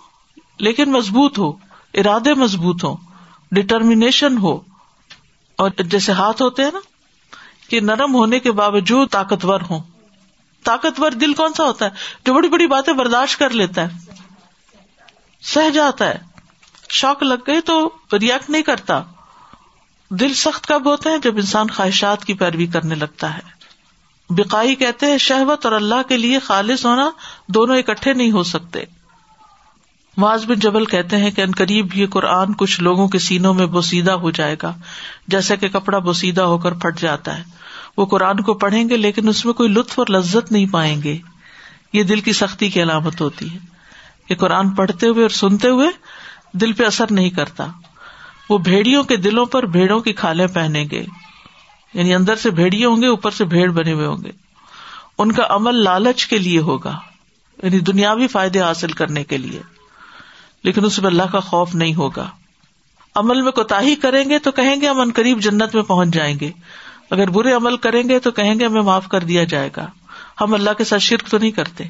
لیکن 0.59 0.93
مضبوط 0.93 1.39
ہو، 1.39 1.53
ارادے 1.95 2.35
مضبوط 2.35 2.85
ہو 2.85 2.97
ڈٹرمیشن 3.51 4.39
ہو۔ 4.39 4.61
اور 5.57 5.71
جیسے 5.79 6.13
ہاتھ 6.13 6.43
ہوتے 6.43 6.63
ہیں 6.65 6.71
نا، 6.73 6.79
کہ 7.71 7.81
نرم 7.81 8.15
ہونے 8.15 8.41
کے 8.41 8.53
باوجود 8.53 9.11
طاقتور 9.11 9.61
ہو 9.71 9.79
طاقتور 10.65 11.11
دل 11.11 11.35
کون 11.35 11.53
سا 11.53 11.65
ہوتا 11.65 11.85
ہے؟ 11.85 11.91
جو 12.27 12.35
بڑی 12.35 12.49
بڑی 12.49 12.67
باتیں 12.67 12.93
برداشت 12.93 13.39
کر 13.39 13.51
لیتا 13.51 13.83
ہے۔ 13.83 14.13
سہ 15.43 15.71
جاتا 15.71 16.09
ہے۔ 16.09 16.19
شوق 16.89 17.23
لگ 17.23 17.35
گئے 17.47 17.61
تو 17.61 17.91
ریئیکٹ 18.13 18.51
نہیں 18.51 18.63
کرتا۔ 18.63 19.03
دل 20.11 20.35
سخت 20.35 20.67
کب 20.67 20.87
ہوتے 20.87 21.11
ہیں؟ 21.11 21.19
جب 21.19 21.37
انسان 21.37 21.69
خواہشات 21.69 22.25
کی 22.25 22.35
پیروی 22.35 22.67
کرنے 22.67 22.95
لگتا 22.95 23.35
ہے۔ 23.35 23.56
بکائی 24.31 24.75
کہتے 24.75 25.07
ہیں 25.07 25.19
شہوت 25.19 25.67
اور 25.67 25.75
اللہ 25.75 26.03
کے 26.09 26.19
لیے 26.19 26.39
خالص 26.39 26.87
ہونا 26.87 27.11
دونوں 27.49 27.77
اکٹھے 27.77 28.13
نہیں 28.13 28.31
ہو 28.31 28.43
سکتے۔ 28.43 28.85
معاذ 30.17 30.47
بن 30.47 30.55
جبل 30.55 30.85
کہتے 30.85 31.17
ہیں 31.17 31.31
کہ 31.31 31.41
ان 31.41 31.51
قریب 31.51 31.95
یہ 31.95 32.07
قرآن 32.07 32.53
کچھ 32.53 32.81
لوگوں 32.81 33.09
کے 33.09 33.19
سینوں 33.19 33.55
میں 33.55 33.67
بوسیدہ 33.67 34.13
ہو 34.13 34.31
جائے 34.31 34.57
گا 34.63 34.75
جیسا 35.29 35.55
کہ 35.55 35.69
کپڑا 35.69 35.99
بوسیدہ 35.99 36.43
ہو 36.43 36.59
کر 36.59 36.73
پھٹ 36.73 37.01
جاتا 37.01 37.39
ہے۔ 37.39 37.43
وہ 37.97 38.07
قرآن 38.07 38.41
کو 38.41 38.55
پڑھیں 38.55 38.89
گے 38.89 38.97
لیکن 38.97 39.29
اس 39.29 39.45
میں 39.45 39.53
کوئی 39.53 39.69
لطف 39.69 39.99
اور 39.99 40.07
لذت 40.11 40.53
نہیں 40.53 40.67
پائیں 40.67 41.03
گے۔ 41.03 41.19
یہ 41.93 42.03
دل 42.03 42.21
کی 42.21 42.33
سختی 42.33 42.69
کی 42.69 42.83
علامت 42.83 43.21
ہوتی 43.21 43.53
ہے۔ 43.53 43.59
کہ 44.29 44.35
قرآن 44.35 44.71
پڑھتے 44.71 45.09
ہوئے 45.09 45.23
اور 45.23 45.31
سنتے 45.31 45.69
ہوئے 45.69 45.89
دل 46.53 46.73
پہ 46.73 46.85
اثر 46.85 47.05
نہیں 47.11 47.31
کرتا۔ 47.31 47.67
وہ 48.51 48.59
بھیڑیوں 48.59 49.03
کے 49.03 49.17
دلوں 49.17 49.47
پر 49.47 49.67
بھیڑوں 49.67 50.01
کی 50.01 50.13
کھالیں 50.13 50.47
پہنیں 50.47 50.85
گے۔ 50.91 51.05
یعنی 51.97 52.15
اندر 52.15 52.37
سے 52.37 52.51
بھیڑیے 52.51 52.87
ہوں 52.87 53.03
گے، 53.03 53.07
اوپر 53.07 53.31
سے 53.31 53.45
بھیڑ 53.45 53.71
بنے 53.71 53.93
ہوئے 53.93 54.07
ہوں 54.07 54.25
گے۔ 54.25 54.31
ان 55.19 55.33
کا 55.33 55.47
عمل 55.49 55.75
لالچ 55.75 56.27
کے 56.27 56.39
لیے 56.39 56.59
ہوگا 56.59 56.99
یعنی 57.63 57.79
دنیاوی 57.79 58.27
فائدے 58.27 58.61
حاصل 58.61 58.93
کرنے 58.93 59.25
کے 59.25 59.39
لیے۔ 59.39 59.61
لیکن 60.65 60.85
اس 60.85 60.99
میں 60.99 61.11
اللہ 61.11 61.23
کا 61.33 61.41
خوف 61.41 61.75
نہیں 61.75 61.95
ہوگا۔ 61.95 62.31
عمل 63.15 63.43
میں 63.43 63.53
کوتا 63.53 63.81
کریں 64.03 64.31
گے 64.31 64.39
تو 64.39 64.51
کہیں 64.51 64.81
گے 64.81 64.89
ہم 64.89 65.01
ان 65.01 65.11
قریب 65.15 65.41
جنت 65.41 65.75
میں 65.75 65.83
پہنچ 65.83 66.09
جائیں 66.09 66.39
گے۔ 66.41 66.51
اگر 67.11 67.31
برے 67.31 67.53
عمل 67.53 67.77
کریں 67.77 68.09
گے 68.09 68.19
تو 68.19 68.31
کہیں 68.31 68.61
گے 68.61 68.65
ہمیں 68.65 68.83
معاف 68.83 69.09
کر 69.09 69.21
دیا 69.21 69.45
جائے 69.45 69.71
گا۔ 69.77 69.87
ہم 70.41 70.55
اللہ 70.55 70.71
کے 70.79 70.85
ساتھ 70.85 71.03
شرک 71.03 71.31
تو 71.31 71.39
نہیں 71.39 71.51
کرتے، 71.51 71.85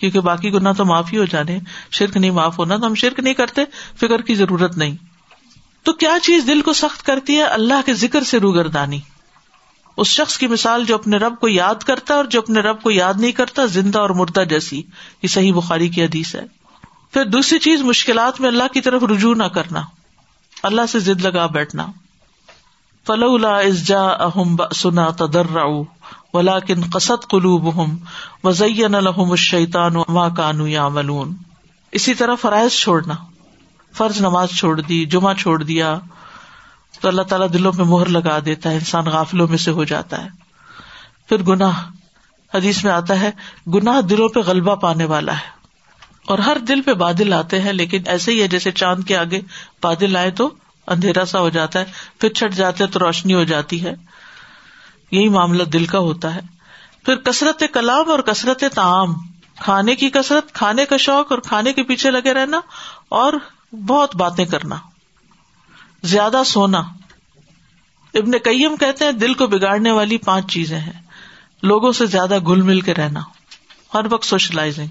کیونکہ 0.00 0.20
باقی 0.20 0.52
گنا 0.52 0.72
تو 0.72 0.84
معاف 0.84 1.12
ہی 1.12 1.18
ہو 1.18 1.24
جانے۔ 1.24 1.58
شرک 1.90 2.16
نہیں 2.16 2.30
معاف 2.30 2.58
ہونا 2.58 2.76
تو 2.76 2.86
ہم 2.86 2.94
شرک 2.94 3.20
نہیں 3.20 3.34
کرتے، 3.34 3.62
فکر 4.00 4.20
کی 4.20 4.34
ضرورت 4.34 4.76
نہیں۔ 4.76 4.96
تو 5.82 5.92
کیا 5.92 6.18
چیز 6.22 6.44
دل 6.46 6.60
کو 6.60 6.72
سخت 6.72 7.02
کرتی 7.02 7.36
ہے؟ 7.36 7.42
اللہ 7.42 7.86
کے 7.86 7.94
ذکر 7.94 8.22
سے 8.22 8.38
روگردانی۔ 8.38 9.00
اس 9.96 10.06
شخص 10.06 10.38
کی 10.38 10.46
مثال 10.46 10.84
جو 10.84 10.94
اپنے 10.94 11.16
رب 11.16 11.34
کو 11.40 11.48
یاد 11.48 11.74
کرتا 11.74 12.14
ہے 12.14 12.16
اور 12.16 12.24
جو 12.24 12.38
اپنے 12.38 12.60
رب 12.60 12.82
کو 12.82 12.90
یاد 12.90 13.14
نہیں 13.16 13.32
کرتا، 13.32 13.64
زندہ 13.64 13.98
اور 13.98 14.10
مردہ 14.10 14.44
جیسی۔ 14.48 14.82
یہ 15.22 15.28
صحیح 15.28 15.52
بخاری 15.52 15.88
کی 15.88 16.04
حدیث 16.04 16.34
ہے۔ 16.34 16.42
پھر 17.12 17.24
دوسری 17.24 17.58
چیز، 17.58 17.80
مشکلات 17.80 18.40
میں 18.40 18.48
اللہ 18.48 18.62
کی 18.74 18.80
طرف 18.80 19.02
رجوع 19.02 19.34
نہ 19.34 19.44
کرنا۔ 19.44 19.82
اللہ 20.62 20.86
سے 20.88 20.98
ضد 20.98 21.24
لگا 21.24 21.46
بیٹھنا۔ 21.46 21.86
فلولا 23.06 23.56
ازجا 23.56 24.00
اہم 24.00 24.56
سنا 24.74 25.10
تدر 25.10 25.56
ولا 26.32 26.58
کن 26.58 26.80
قسط 26.92 27.26
قلوب 27.26 27.84
ہم 27.84 27.96
وزین 28.44 28.94
الحم 28.94 29.30
الشیطان 29.30 29.94
ماں 30.08 30.30
کانو 30.36 30.66
یا 30.66 30.88
ملون 30.88 31.36
اسی 31.92 32.14
طرح 32.14 32.34
فرائض 32.34 32.72
چھوڑنا۔ 32.72 33.14
فرض 33.92 34.20
نماز 34.20 34.48
چھوڑ 34.48 34.80
دی، 34.80 35.06
جمعہ 35.06 35.34
چھوڑ 35.34 35.62
دیا۔ 35.62 35.98
تو 37.00 37.08
اللہ 37.08 37.22
تعالیٰ 37.22 37.48
دلوں 37.52 37.72
میں 37.76 37.84
مہر 37.84 38.06
لگا 38.06 38.38
دیتا 38.44 38.70
ہے، 38.70 38.74
انسان 38.74 39.04
غافلوں 39.04 39.48
میں 39.48 39.58
سے 39.58 39.70
ہو 39.70 39.84
جاتا 39.84 40.24
ہے۔ 40.24 40.28
پھر 41.28 41.42
گناہ، 41.42 41.90
حدیث 42.54 42.84
میں 42.84 42.92
آتا 42.92 43.20
ہے، 43.20 43.30
گناہ 43.74 44.00
دلوں 44.00 44.28
پہ 44.28 44.40
غلبہ 44.40 44.74
پانے 44.74 45.04
والا 45.04 45.32
ہے۔ 45.32 45.56
اور 46.26 46.38
ہر 46.38 46.56
دل 46.58 46.82
پہ 46.82 46.92
بادل 46.92 47.32
آتے 47.32 47.62
ہیں، 47.62 47.72
لیکن 47.72 48.02
ایسے 48.06 48.32
ہی 48.32 48.42
ہے 48.42 48.48
جیسے 48.48 48.70
چاند 48.72 49.04
کے 49.04 49.16
آگے 49.16 49.40
بادل 49.82 50.16
آئے 50.16 50.30
تو 50.30 50.50
اندھیرا 50.86 51.24
سا 51.24 51.38
ہو 51.38 51.48
جاتا 51.48 51.78
ہے، 51.80 51.84
پھر 52.20 52.32
چھٹ 52.32 52.54
جاتے 52.54 52.86
تو 52.86 52.98
روشنی 52.98 53.34
ہو 53.34 53.44
جاتی 53.44 53.84
ہے۔ 53.84 53.94
یہی 55.10 55.28
معاملہ 55.28 55.62
دل 55.62 55.86
کا 55.86 55.98
ہوتا 55.98 56.34
ہے۔ 56.34 56.40
پھر 57.04 57.16
کثرت 57.16 57.62
کلام 57.74 58.10
اور 58.10 58.18
کثرت 58.18 58.64
تعام۔ 58.74 59.14
کھانے 59.58 59.94
کی 59.94 60.10
کثرت، 60.10 60.52
کھانے 60.52 60.84
کا 60.84 60.96
شوق 60.96 61.32
اور 61.32 61.38
کھانے 61.38 61.72
کے 61.72 61.82
پیچھے 61.82 62.10
لگے 62.10 62.34
رہنا 62.34 62.60
اور 63.08 63.32
بہت 63.72 64.16
باتیں 64.16 64.44
کرنا۔ 64.44 64.76
زیادہ 66.02 66.42
سونا۔ 66.46 66.78
ابن 68.14 68.30
کئیم 68.30 68.76
کہتے 68.76 69.04
ہیں 69.04 69.12
دل 69.12 69.34
کو 69.34 69.46
بگاڑنے 69.46 69.90
والی 69.90 70.18
پانچ 70.18 70.52
چیزیں 70.52 70.80
ہیں۔ 70.80 70.92
لوگوں 71.62 71.92
سے 71.92 72.06
زیادہ 72.06 72.38
گل 72.38 72.60
مل 72.60 72.80
کے 72.80 72.94
رہنا۔ 72.94 73.20
ہر 73.94 74.00
وقت 74.10 74.24
سوشلائزنگ۔ 74.24 74.88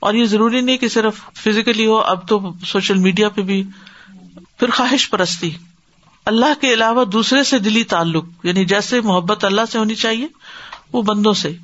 اور 0.00 0.14
یہ 0.14 0.24
ضروری 0.24 0.60
نہیں 0.60 0.76
کہ 0.76 0.88
صرف 0.88 1.14
فزیکلی 1.34 1.86
ہو، 1.86 1.96
اب 1.96 2.28
تو 2.28 2.52
سوشل 2.66 2.98
میڈیا 2.98 3.28
پہ 3.28 3.42
بھی 3.42 3.64
پھر 4.58 4.70
خواہش 4.70 5.10
پرستی۔ 5.10 5.50
اللہ 6.24 6.60
کے 6.60 6.74
علاوہ 6.74 7.04
دوسرے 7.04 7.44
سے 7.44 7.58
دلی 7.58 7.84
تعلق 7.84 8.24
یعنی 8.42 8.64
جیسے 8.64 9.00
محبت 9.00 9.44
اللہ 9.44 9.60
سے 9.72 9.78
ہونی 9.78 9.94
چاہیے، 9.94 10.26
وہ 10.92 11.02
بندوں 11.02 11.32
سے۔ 11.32 11.56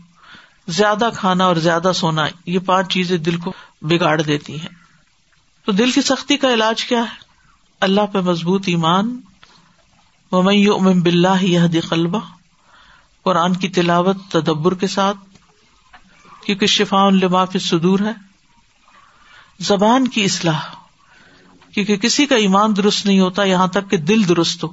زیادہ 0.68 1.11
کھانا 1.16 1.44
اور 1.44 1.56
زیادہ 1.56 1.92
سونا، 1.94 2.26
یہ 2.47 2.59
پانچ 2.59 2.92
چیزیں 2.92 3.18
دل 3.18 3.37
کو 3.37 3.52
بگاڑ 3.82 4.23
دیتی 4.23 4.61
ہیں۔ 4.61 4.68
تو 5.64 5.73
دل 5.73 5.90
کی 5.90 6.02
سختی 6.02 6.37
کا 6.37 6.54
علاج 6.54 6.85
کیا 6.85 7.00
ہے؟ 7.00 7.21
اللہ 7.82 8.00
پہ 8.12 8.18
مضبوط 8.18 8.62
ایمان 8.66 9.20
امن 10.32 11.00
بلّہ 11.00 11.44
یہ 11.44 11.80
قلبہ 11.88 12.20
قرآن 13.22 13.56
کی 13.56 13.68
تلاوت 13.68 14.16
تدبر 14.28 14.74
کے 14.74 14.86
ساتھ، 14.86 15.16
کیونکہ 16.46 16.66
شفا 16.66 17.10
لماف 17.10 17.56
صدور 17.60 17.98
ہے۔ 18.00 18.12
زبان 19.58 20.08
کی 20.08 20.24
اصلاح، 20.24 20.60
کیونکہ 21.74 21.96
کسی 21.96 22.26
کا 22.26 22.36
ایمان 22.36 22.76
درست 22.76 23.06
نہیں 23.06 23.20
ہوتا، 23.20 23.44
یہاں 23.44 23.66
تک 23.66 23.90
کہ 23.90 23.96
دل 23.96 24.28
درست 24.28 24.64
ہو۔ 24.64 24.68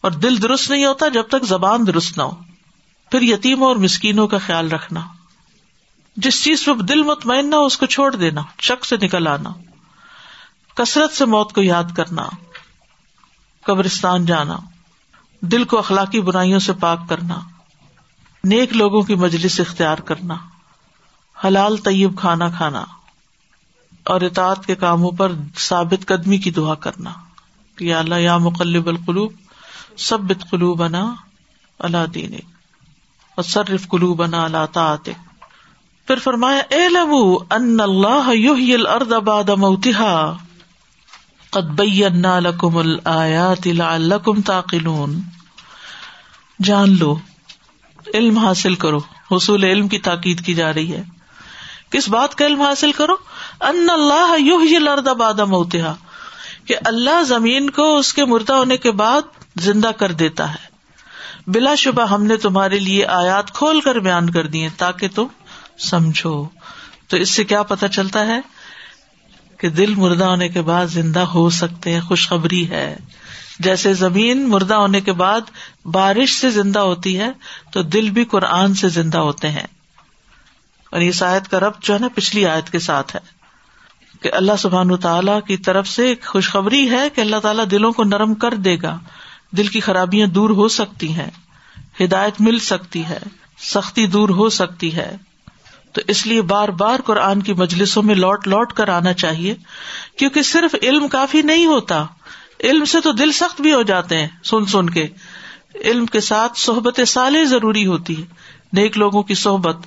اور 0.00 0.10
دل 0.10 0.42
درست 0.42 0.70
نہیں 0.70 0.84
ہوتا 0.84 1.08
جب 1.08 1.22
تک 1.22 1.44
زبان 1.44 1.86
درست 1.86 2.18
نہ 2.18 2.22
ہو۔ 2.22 2.34
پھر 3.10 3.22
یتیموں 3.22 3.68
اور 3.68 3.76
مسکینوں 3.76 4.28
کا 4.28 4.38
خیال 4.38 4.70
رکھنا۔ 4.70 5.00
جس 6.16 6.44
چیز 6.44 6.64
پہ 6.64 6.82
دل 6.82 7.02
مطمئن 7.02 7.50
نہ 7.50 7.56
ہو، 7.56 7.64
اس 7.64 7.78
کو 7.78 7.86
چھوڑ 7.86 8.16
دینا، 8.16 8.42
شک 8.60 8.84
سے 8.84 8.96
نکل 8.96 9.26
آنا۔ 9.26 9.50
کثرت 10.78 11.12
سے 11.12 11.24
موت 11.24 11.52
کو 11.52 11.62
یاد 11.62 11.84
کرنا، 11.96 12.28
قبرستان 13.64 14.26
جانا، 14.26 14.56
دل 15.42 15.64
کو 15.64 15.78
اخلاقی 15.78 16.20
برائیوں 16.20 16.58
سے 16.58 16.72
پاک 16.72 17.08
کرنا، 17.08 17.40
نیک 18.44 18.72
لوگوں 18.72 19.02
کی 19.02 19.14
مجلس 19.14 19.60
اختیار 19.60 19.98
کرنا، 19.98 20.36
حلال 21.44 21.76
طیب 21.76 22.18
کھانا 22.18 22.48
کھانا، 22.48 22.84
اور 24.04 24.20
اطاعت 24.20 24.66
کے 24.66 24.74
کاموں 24.74 25.10
پر 25.10 25.32
ثابت 25.58 26.06
قدمی 26.06 26.38
کی 26.38 26.50
دعا 26.50 26.74
کرنا، 26.74 27.12
یا 27.80 27.98
اللہ، 27.98 28.14
یا 28.14 28.38
مقلب 28.38 28.86
القلوب 28.86 29.32
سب 29.96 30.32
قلو 30.50 30.74
بنا 30.74 31.14
اللہ 31.78 32.06
دین 32.06 32.34
اور 33.34 33.42
صرف 33.42 33.88
کلو 33.88 34.14
بنا 34.14 34.44
اللہ 34.44 34.66
تعت 34.72 35.08
پھر 36.06 36.18
فرمایا 36.18 36.62
اے 36.70 36.88
لبو 36.88 37.38
ان 37.50 37.80
اللہ 37.80 38.28
الارض 38.72 39.12
بعد 39.12 39.48
موتها۔ 39.48 40.47
لکم 41.54 42.76
الآیات 42.76 43.66
لعلکم 43.66 44.40
تعقلون۔ 44.40 45.20
جان 46.62 46.98
لو، 46.98 47.18
علم 48.14 48.38
حاصل 48.38 48.74
کرو۔ 48.74 48.98
حصول 49.30 49.64
علم 49.64 49.88
کی 49.88 49.98
تاکید 49.98 50.46
کی 50.46 50.54
جا 50.54 50.74
رہی 50.74 50.92
ہے۔ 50.92 51.02
کس 51.90 52.08
بات 52.08 52.34
کا 52.34 52.46
علم 52.46 52.62
حاصل 52.62 52.92
کرو؟ 52.92 53.12
ان 53.60 53.90
اللہ 53.90 54.76
الارض 54.76 55.08
بعد 55.08 55.34
موتها۔ 55.34 55.94
کہ 56.64 56.74
اللہ 56.84 57.22
زمین 57.22 57.70
کو 57.70 57.96
اس 57.96 58.14
کے 58.14 58.24
مردہ 58.24 58.52
ہونے 58.52 58.76
کے 58.76 58.90
بعد 58.90 59.22
زندہ 59.56 59.88
کر 59.88 60.12
دیتا 60.12 60.54
ہے۔ 60.54 60.68
بلا 61.46 61.74
شبہ 61.74 62.02
ہم 62.02 62.24
نے 62.24 62.36
تمہارے 62.36 62.78
لیے 62.78 63.06
آیات 63.06 63.50
کھول 63.50 63.80
کر 63.80 63.98
بیان 63.98 64.30
کر 64.30 64.46
دیے 64.46 64.68
تاکہ 64.76 65.08
تم 65.14 65.26
سمجھو۔ 65.78 66.48
تو 67.08 67.16
اس 67.16 67.30
سے 67.30 67.44
کیا 67.44 67.62
پتا 67.62 67.88
چلتا 67.88 68.26
ہے؟ 68.26 68.40
کہ 69.58 69.68
دل 69.68 69.94
مردہ 69.94 70.24
ہونے 70.24 70.48
کے 70.48 70.62
بعد 70.62 70.86
زندہ 70.86 71.20
ہو 71.20 71.50
سکتے 71.50 71.92
ہیں، 71.92 72.00
خوشخبری 72.00 72.70
ہے۔ 72.70 72.96
جیسے 73.58 73.94
زمین 73.94 74.48
مردہ 74.48 74.74
ہونے 74.74 75.00
کے 75.00 75.12
بعد 75.12 75.40
بارش 75.84 76.34
سے 76.34 76.50
زندہ 76.50 76.78
ہوتی 76.78 77.18
ہے، 77.18 77.30
تو 77.72 77.82
دل 77.82 78.10
بھی 78.10 78.24
قرآن 78.24 78.74
سے 78.74 78.88
زندہ 78.88 79.18
ہوتے 79.18 79.48
ہیں۔ 79.48 79.66
اور 80.90 81.00
یہ 81.00 81.10
آیت 81.20 81.48
کا 81.48 81.60
رب 81.60 81.72
جو 81.82 81.94
ہے 81.94 81.98
نا، 81.98 82.08
پچھلی 82.14 82.46
آیت 82.46 82.70
کے 82.70 82.78
ساتھ 82.78 83.16
ہے 83.16 83.20
کہ 84.22 84.30
اللہ 84.32 84.52
سبحان 84.58 84.96
تعالیٰ 84.96 85.40
کی 85.46 85.56
طرف 85.56 85.88
سے 85.88 86.06
ایک 86.06 86.26
خوشخبری 86.26 86.90
ہے 86.90 87.10
کہ 87.14 87.20
اللہ 87.20 87.36
تعالیٰ 87.36 87.64
دلوں 87.70 87.92
کو 87.92 88.04
نرم 88.04 88.34
کر 88.34 88.54
دے 88.54 88.76
گا۔ 88.82 88.98
دل 89.56 89.66
کی 89.66 89.80
خرابیاں 89.80 90.26
دور 90.26 90.50
ہو 90.50 90.68
سکتی 90.68 91.12
ہیں، 91.12 91.30
ہدایت 92.00 92.40
مل 92.40 92.58
سکتی 92.58 93.04
ہے، 93.04 93.18
سختی 93.58 94.06
دور 94.06 94.28
ہو 94.28 94.48
سکتی 94.48 94.96
ہے۔ 94.96 95.16
تو 95.98 96.02
اس 96.06 96.26
لیے 96.26 96.42
بار 96.42 96.68
بار 96.78 97.00
قرآن 97.00 97.40
کی 97.42 97.52
مجلسوں 97.52 98.02
میں 98.02 98.14
لوٹ 98.14 98.46
لوٹ 98.48 98.72
کر 98.72 98.88
آنا 98.88 99.12
چاہیے، 99.12 99.54
کیونکہ 100.18 100.42
صرف 100.42 100.74
علم 100.82 101.06
کافی 101.08 101.40
نہیں 101.42 101.64
ہوتا، 101.66 102.04
علم 102.64 102.84
سے 102.84 103.00
تو 103.00 103.12
دل 103.12 103.32
سخت 103.32 103.60
بھی 103.60 103.72
ہو 103.72 103.80
جاتے 103.82 104.18
ہیں، 104.18 104.28
سن 104.44 104.66
سن 104.66 104.90
کے۔ 104.90 105.06
علم 105.82 106.06
کے 106.06 106.20
ساتھ 106.20 106.58
صحبت 106.58 107.00
سالے 107.06 107.44
ضروری 107.44 107.84
ہوتی 107.86 108.20
ہے، 108.20 108.26
نیک 108.72 108.98
لوگوں 108.98 109.22
کی 109.22 109.34
صحبت۔ 109.34 109.86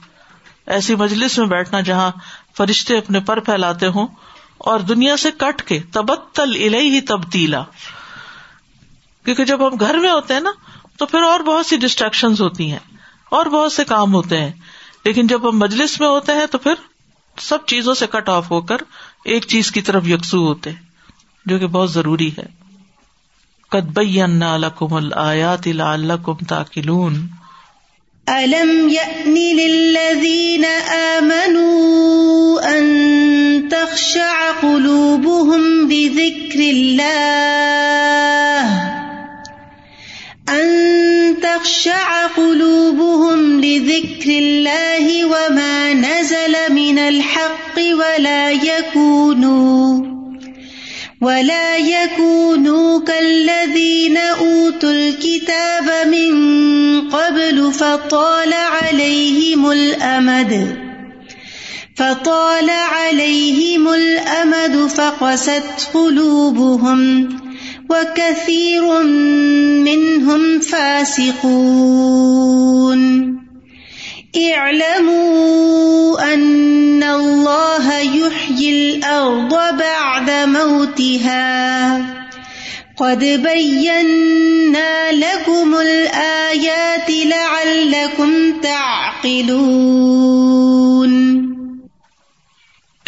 ایسی 0.68 0.96
مجلس 0.96 1.38
میں 1.38 1.48
بیٹھنا 1.48 1.80
جہاں 1.82 2.12
فرشتے 2.58 2.98
اپنے 2.98 3.20
پر 3.20 3.39
پھیلاتے 3.39 3.88
ہوں، 3.88 4.08
اور 4.58 4.80
دنیا 4.80 5.15
سے 5.18 5.32
کٹ 5.38 5.62
کے 5.62 5.80
تبتل 5.91 6.56
ہی 6.56 7.01
تبدیلا 7.08 7.63
کیونکہ 9.25 9.46
جب 9.46 9.68
ہم 9.68 9.80
گھر 9.80 9.98
میں 9.98 10.12
ہوتے 10.12 10.34
ہیں 10.34 10.41
نا، 10.41 10.51
تو 10.98 11.06
پھر 11.06 11.22
اور 11.22 11.39
بہت 11.39 11.65
سی 11.65 11.77
ڈسٹریکشن 11.77 12.34
ہوتی 12.39 12.72
ہیں، 12.72 12.86
اور 13.32 13.46
بہت 13.46 13.72
سے 13.72 13.84
کام 13.86 14.13
ہوتے 14.13 14.41
ہیں۔ 14.41 14.51
لیکن 15.05 15.27
جب 15.27 15.50
ہم 15.50 15.60
مجلس 15.60 16.00
میں 16.00 16.08
ہوتے 16.08 16.31
ہیں 16.31 16.46
تو 16.46 16.58
پھر 16.58 16.74
سب 17.38 17.65
چیزوں 17.65 17.93
سے 17.93 18.08
کٹ 18.08 18.29
آف 18.29 18.51
ہو 18.51 18.62
کر 18.62 18.77
ایک 19.25 19.48
چیز 19.48 19.72
کی 19.72 19.81
طرف 19.81 20.08
یکسو 20.08 20.38
ہوتے 20.38 20.72
جو 21.46 21.60
کہ 21.60 21.67
بہت 21.67 21.91
ضروری 21.91 22.31
ہے۔ 22.38 22.62
لکم 24.58 24.93
الآیات 24.93 25.67
لعلکم 25.67 26.34
تاکلون 26.34 27.27
الم 28.27 28.89
يأن 28.89 29.34
للذين 29.34 30.65
آمنوا 30.89 32.67
ان 32.67 33.70
تخشع 33.70 34.51
قلوبهم 34.62 35.91
لذكر 35.91 36.60
الله 36.60 38.65
ان 40.48 40.91
تخشع 41.62 42.27
قلوبهم 42.27 43.62
لذكر 43.62 44.30
الله 44.30 45.25
وما 45.25 45.94
نزل 45.94 46.74
من 46.74 47.00
الحق 47.00 47.77
ولا 47.77 48.51
يكونوا 48.51 50.06
ولا 51.22 51.77
يكونوا 51.77 53.00
كالذين 53.00 54.18
أوتوا 54.18 54.91
الكتاب 54.91 56.08
من 56.08 56.32
قبل 57.10 57.74
فطال 57.74 58.53
عليهم 58.53 59.72
الأمد 59.72 60.77
فطال 61.96 62.70
عليهم 62.70 63.88
الأمد 63.88 64.88
فقست 64.88 65.89
قلوبهم 65.94 67.41
وكثير 67.92 69.04
منهم 69.84 70.60
فاسقون 70.60 72.22
اعلموا 74.54 76.34
أن 76.34 77.04
الله 77.04 78.00
يحيي 78.00 78.96
الأرض 78.96 79.54
بعد 79.78 80.32
موتها 80.32 82.22
قد 82.98 83.20
بينا 83.20 85.12
لكم 85.12 85.76
الآيات 85.76 87.10
لعلكم 87.10 88.62
تعقلون 88.62 90.02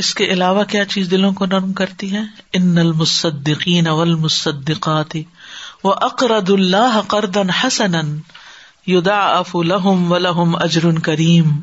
اس 0.04 0.16
کے 0.16 0.26
علاوہ 0.26 0.64
کیا 0.64 0.86
چیز 0.86 1.12
دلوں 1.12 1.34
کو 1.34 1.46
نرم 1.46 1.74
کرتی 1.74 2.16
ہے 2.16 2.22
ان 2.54 2.78
المصدقین 2.78 3.88
والمصدقات 3.88 5.16
واقرض 5.84 6.52
اللہ 6.52 7.02
قرضا 7.08 7.42
حسنا 7.64 8.02
یضاعف 8.88 9.56
لهم 9.56 10.12
ولهم 10.12 10.56
اجر 10.56 11.00
کریم۔ 11.04 11.62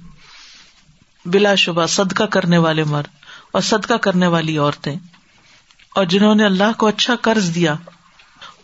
بلا 1.24 1.54
شبہ 1.54 1.86
صدقہ 1.86 2.24
کرنے 2.24 2.58
والے 2.58 2.84
مرد 2.84 3.24
اور 3.52 3.62
صدقہ 3.62 3.94
کرنے 3.94 4.26
والی 4.26 4.58
عورتیں۔ 4.58 4.96
اور 5.94 6.04
جنہوں 6.04 6.34
نے 6.34 6.44
اللہ 6.44 6.78
کو 6.78 6.86
اچھا 6.86 7.14
قرض 7.22 7.54
دیا، 7.54 7.74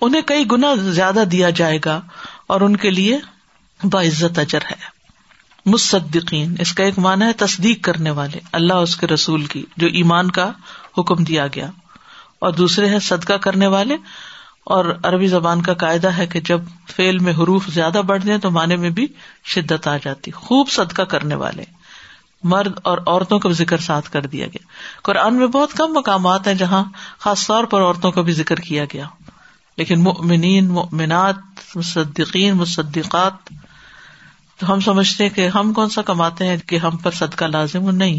انہیں 0.01 0.23
کئی 0.23 0.45
گنا 0.53 0.75
زیادہ 0.75 1.25
دیا 1.33 1.51
جائے 1.51 1.79
گا 1.85 2.01
اور 2.47 2.61
ان 2.61 2.77
کے 2.77 2.91
لیے 2.91 3.19
باعزت 3.83 4.39
اجر 4.39 4.63
ہے۔ 4.71 4.96
مصدقین، 5.67 6.55
اس 6.61 6.73
کا 6.73 6.85
ایک 6.85 6.99
معنی 6.99 7.25
ہے 7.25 7.33
تصدیق 7.33 7.85
کرنے 7.85 8.11
والے، 8.11 8.41
اللہ 8.53 8.73
اس 8.73 8.97
کے 8.97 9.07
رسول 9.07 9.45
کی، 9.45 9.65
جو 9.77 9.87
ایمان 9.87 10.31
کا 10.31 10.53
حکم 10.99 11.25
دیا 11.25 11.47
گیا۔ 11.47 11.71
اور 12.39 12.53
دوسرے 12.53 12.89
ہیں 12.89 12.99
صدقہ 12.99 13.33
کرنے 13.33 13.67
والے، 13.67 13.97
اور 14.65 14.99
عربی 15.03 15.27
زبان 15.27 15.63
کا 15.63 15.75
قاعدہ 15.75 16.09
ہے 16.09 16.27
کہ 16.27 16.41
جب 16.41 16.61
فیل 16.97 17.19
میں 17.19 17.33
حروف 17.33 17.67
زیادہ 17.67 18.03
بڑھ 18.07 18.23
جائیں 18.25 18.41
تو 18.41 18.51
معنی 18.51 18.77
میں 18.77 18.91
بھی 18.91 19.07
شدت 19.45 19.89
آ 19.89 19.97
جاتی۔ 19.97 20.31
خوب 20.31 20.69
صدقہ 20.71 21.03
کرنے 21.03 21.35
والے۔ 21.35 21.65
مرد 22.43 22.73
اور 22.85 22.99
عورتوں 23.07 23.39
کا 23.39 23.49
بھی 23.49 23.57
ذکر 23.57 23.79
ساتھ 23.79 24.11
کر 24.11 24.27
دیا 24.27 24.47
گیا۔ 24.47 24.67
قرآن 25.03 25.35
میں 25.35 25.47
بہت 25.47 25.73
کم 25.73 25.93
مقامات 25.93 26.47
ہیں 26.47 26.55
جہاں 26.55 26.85
خاص 27.19 27.47
طور 27.47 27.65
پر 27.65 27.81
عورتوں 27.81 28.11
کا 28.13 28.21
بھی 28.21 28.33
ذکر 28.33 28.57
کیا 28.57 28.85
گیا۔ 28.85 29.05
لیکن 29.77 30.03
مؤمنین، 30.03 30.69
مؤمنات، 30.69 31.37
مصدقین، 31.77 32.55
مصدقات 32.55 33.33
تو 34.59 34.73
ہم 34.73 34.81
سمجھتے 34.81 35.25
ہیں 35.25 35.31
کہ 35.31 35.49
ہم 35.49 35.73
کون 35.73 35.89
سا 35.89 36.03
کماتے 36.03 36.47
ہیں 36.47 36.57
کہ 36.57 36.77
ہم 36.77 36.91
پر 36.91 37.11
صدقہ 37.11 37.45
لازم 37.45 37.91
نہیں۔ 37.91 38.19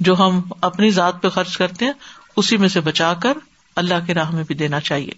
جو 0.00 0.18
ہم 0.18 0.40
اپنی 0.60 0.90
ذات 0.90 1.22
پہ 1.22 1.28
خرچ 1.28 1.58
کرتے 1.58 1.84
ہیں، 1.84 1.92
اسی 2.36 2.56
میں 2.56 2.68
سے 2.68 2.80
بچا 2.80 3.14
کر 3.14 3.32
اللہ 3.76 3.94
کی 4.06 4.14
راہ 4.14 4.30
میں 4.30 4.44
بھی 4.44 4.54
دینا 4.54 4.80
چاہیے۔ 4.80 5.12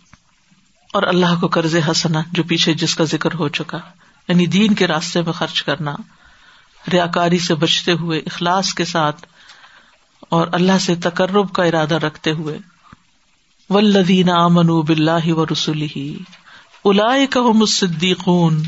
اور 0.92 1.02
اللہ 1.02 1.40
کو 1.40 1.48
قرض 1.48 1.76
حسنا 1.90 2.22
جو 2.32 2.42
پیچھے 2.42 2.74
جس 2.74 2.94
کا 2.94 3.04
ذکر 3.04 3.34
ہو 3.34 3.48
چکا 3.48 3.78
یعنی 4.28 4.46
دین 4.46 4.74
کے 4.74 4.86
راستے 4.86 5.22
میں 5.22 5.32
خرچ 5.32 5.62
کرنا 5.62 5.96
ریا 6.92 7.06
کاری 7.06 7.38
سے 7.38 7.54
بچتے 7.54 7.92
ہوئے، 7.92 8.18
اخلاص 8.18 8.74
کے 8.74 8.84
ساتھ، 8.84 9.26
اور 10.20 10.46
اللہ 10.52 10.78
سے 10.80 10.94
تقرب 10.94 11.52
کا 11.52 11.64
ارادہ 11.64 11.94
رکھتے 11.94 12.30
ہوئے۔ 12.30 12.58
ولدین 13.70 14.30
امن 14.30 14.66
بلّہ 14.66 15.32
و 15.32 15.46
رسول 15.46 15.86
ہی 15.96 16.18
الا 16.84 17.12
صدیقون 17.68 18.62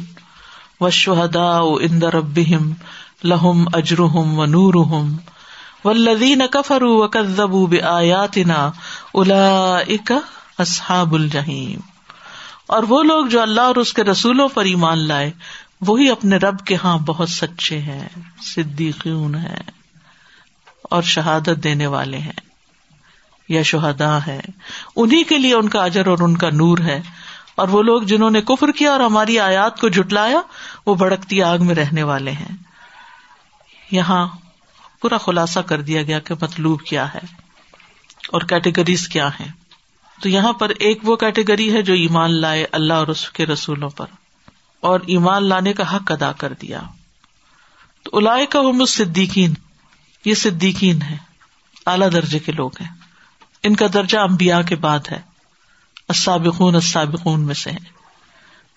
و 0.81 0.91
شہدا 0.91 1.59
اند 1.59 2.03
ربہم 2.03 2.73
لہم 3.25 3.65
اجرحم 3.73 4.39
و 4.39 4.45
نور 4.45 5.03
ولدین 5.85 6.43
کفر 6.51 6.83
و 6.83 7.09
کزب 7.09 7.75
آیاتنا 7.85 8.71
الا 9.15 9.79
اصحاب 10.59 11.15
الجہیم 11.15 11.81
اور 12.67 12.83
وہ 12.83 13.03
لوگ 13.03 13.27
جو 13.27 13.43
اللہ 13.43 13.61
اور 13.61 13.77
اس 13.77 13.93
کے 13.93 14.05
رسولوں 14.05 14.49
پر 14.49 14.65
ایمان 14.65 14.99
لائے، 14.99 15.33
وہی 15.81 16.11
اپنے 16.11 16.37
رب 16.37 16.59
کے 16.59 16.77
ہاں 16.85 16.99
بہت 16.99 17.29
سچے 17.29 17.79
ہیں 17.79 18.09
صدیقون 18.43 19.35
ہیں 19.35 19.71
اور 20.83 21.03
شہادت 21.03 21.65
دینے 21.65 21.87
والے 21.87 22.19
ہیں۔ 22.19 22.41
یا 23.49 23.63
شہدا 23.63 24.19
ہے 24.27 24.41
انہیں 24.97 25.25
کے 25.25 25.39
لیے 25.39 25.55
ان 25.55 25.69
کا 25.69 25.85
اجر 25.85 26.07
اور 26.07 26.19
ان 26.21 26.37
کا 26.37 26.51
نور 26.51 26.79
ہے۔ 26.79 27.01
اور 27.55 27.69
وہ 27.69 27.83
لوگ 27.83 28.03
جنہوں 28.03 28.31
نے 28.31 28.41
کفر 28.41 28.71
کیا 28.71 28.91
اور 28.91 29.01
ہماری 29.01 29.39
آیات 29.39 29.81
کو 29.81 29.89
جٹلایا 29.89 30.41
وہ 30.87 30.95
بھڑکتی 30.95 31.43
آگ 31.43 31.59
میں 31.61 31.75
رہنے 31.75 32.03
والے 32.03 32.31
ہیں۔ 32.31 32.57
یہاں 33.91 34.29
پورا 35.01 35.19
خلاصہ 35.19 35.61
کر 35.61 35.81
دیا 35.81 36.03
گیا 36.03 36.19
کہ 36.19 36.35
مطلوب 36.43 36.83
کیا 36.83 37.15
ہے 37.15 37.21
اور 38.33 38.41
کیٹیگریز 38.41 39.09
کیا 39.09 39.29
ہے 39.41 39.47
تو 40.23 40.29
یہاں 40.29 40.53
پر 40.53 40.69
ایک 40.69 40.99
وہ 41.03 41.17
کیٹیگری 41.17 41.75
ہے 41.75 41.83
جو 41.83 41.95
ایمان 41.95 42.41
لائے 42.41 42.67
اللہ 42.73 42.95
اور 42.95 43.07
اس 43.07 43.31
کے 43.31 43.47
رسولوں 43.47 43.91
پر۔ 43.91 44.07
اور 44.81 45.01
ایمان 45.07 45.49
لانے 45.49 45.73
کا 45.73 45.97
حق 45.97 46.13
ادا 46.13 46.33
کر 46.33 46.53
دیا۔ 46.53 46.81
تو 48.03 48.17
الائے 48.19 48.47
کا 48.47 48.59
صدیقین 48.89 49.55
یہ 50.25 50.35
صدیقین 50.35 51.03
ہے 51.03 51.17
اعلی 51.87 52.07
درجے 52.13 52.39
کے 52.39 52.53
لوگ 52.53 52.71
ہیں۔ 52.81 52.91
ان 53.63 53.77
کا 53.77 53.87
درجہ 53.95 54.19
امبیا 54.19 54.63
کے 54.63 54.77
بعد 54.77 55.01
ہے۔ 55.11 55.34
اسابقون 56.09 56.75
اسابقون 56.75 57.41
میں 57.41 57.55
سے 57.55 57.71
ہے 57.71 57.95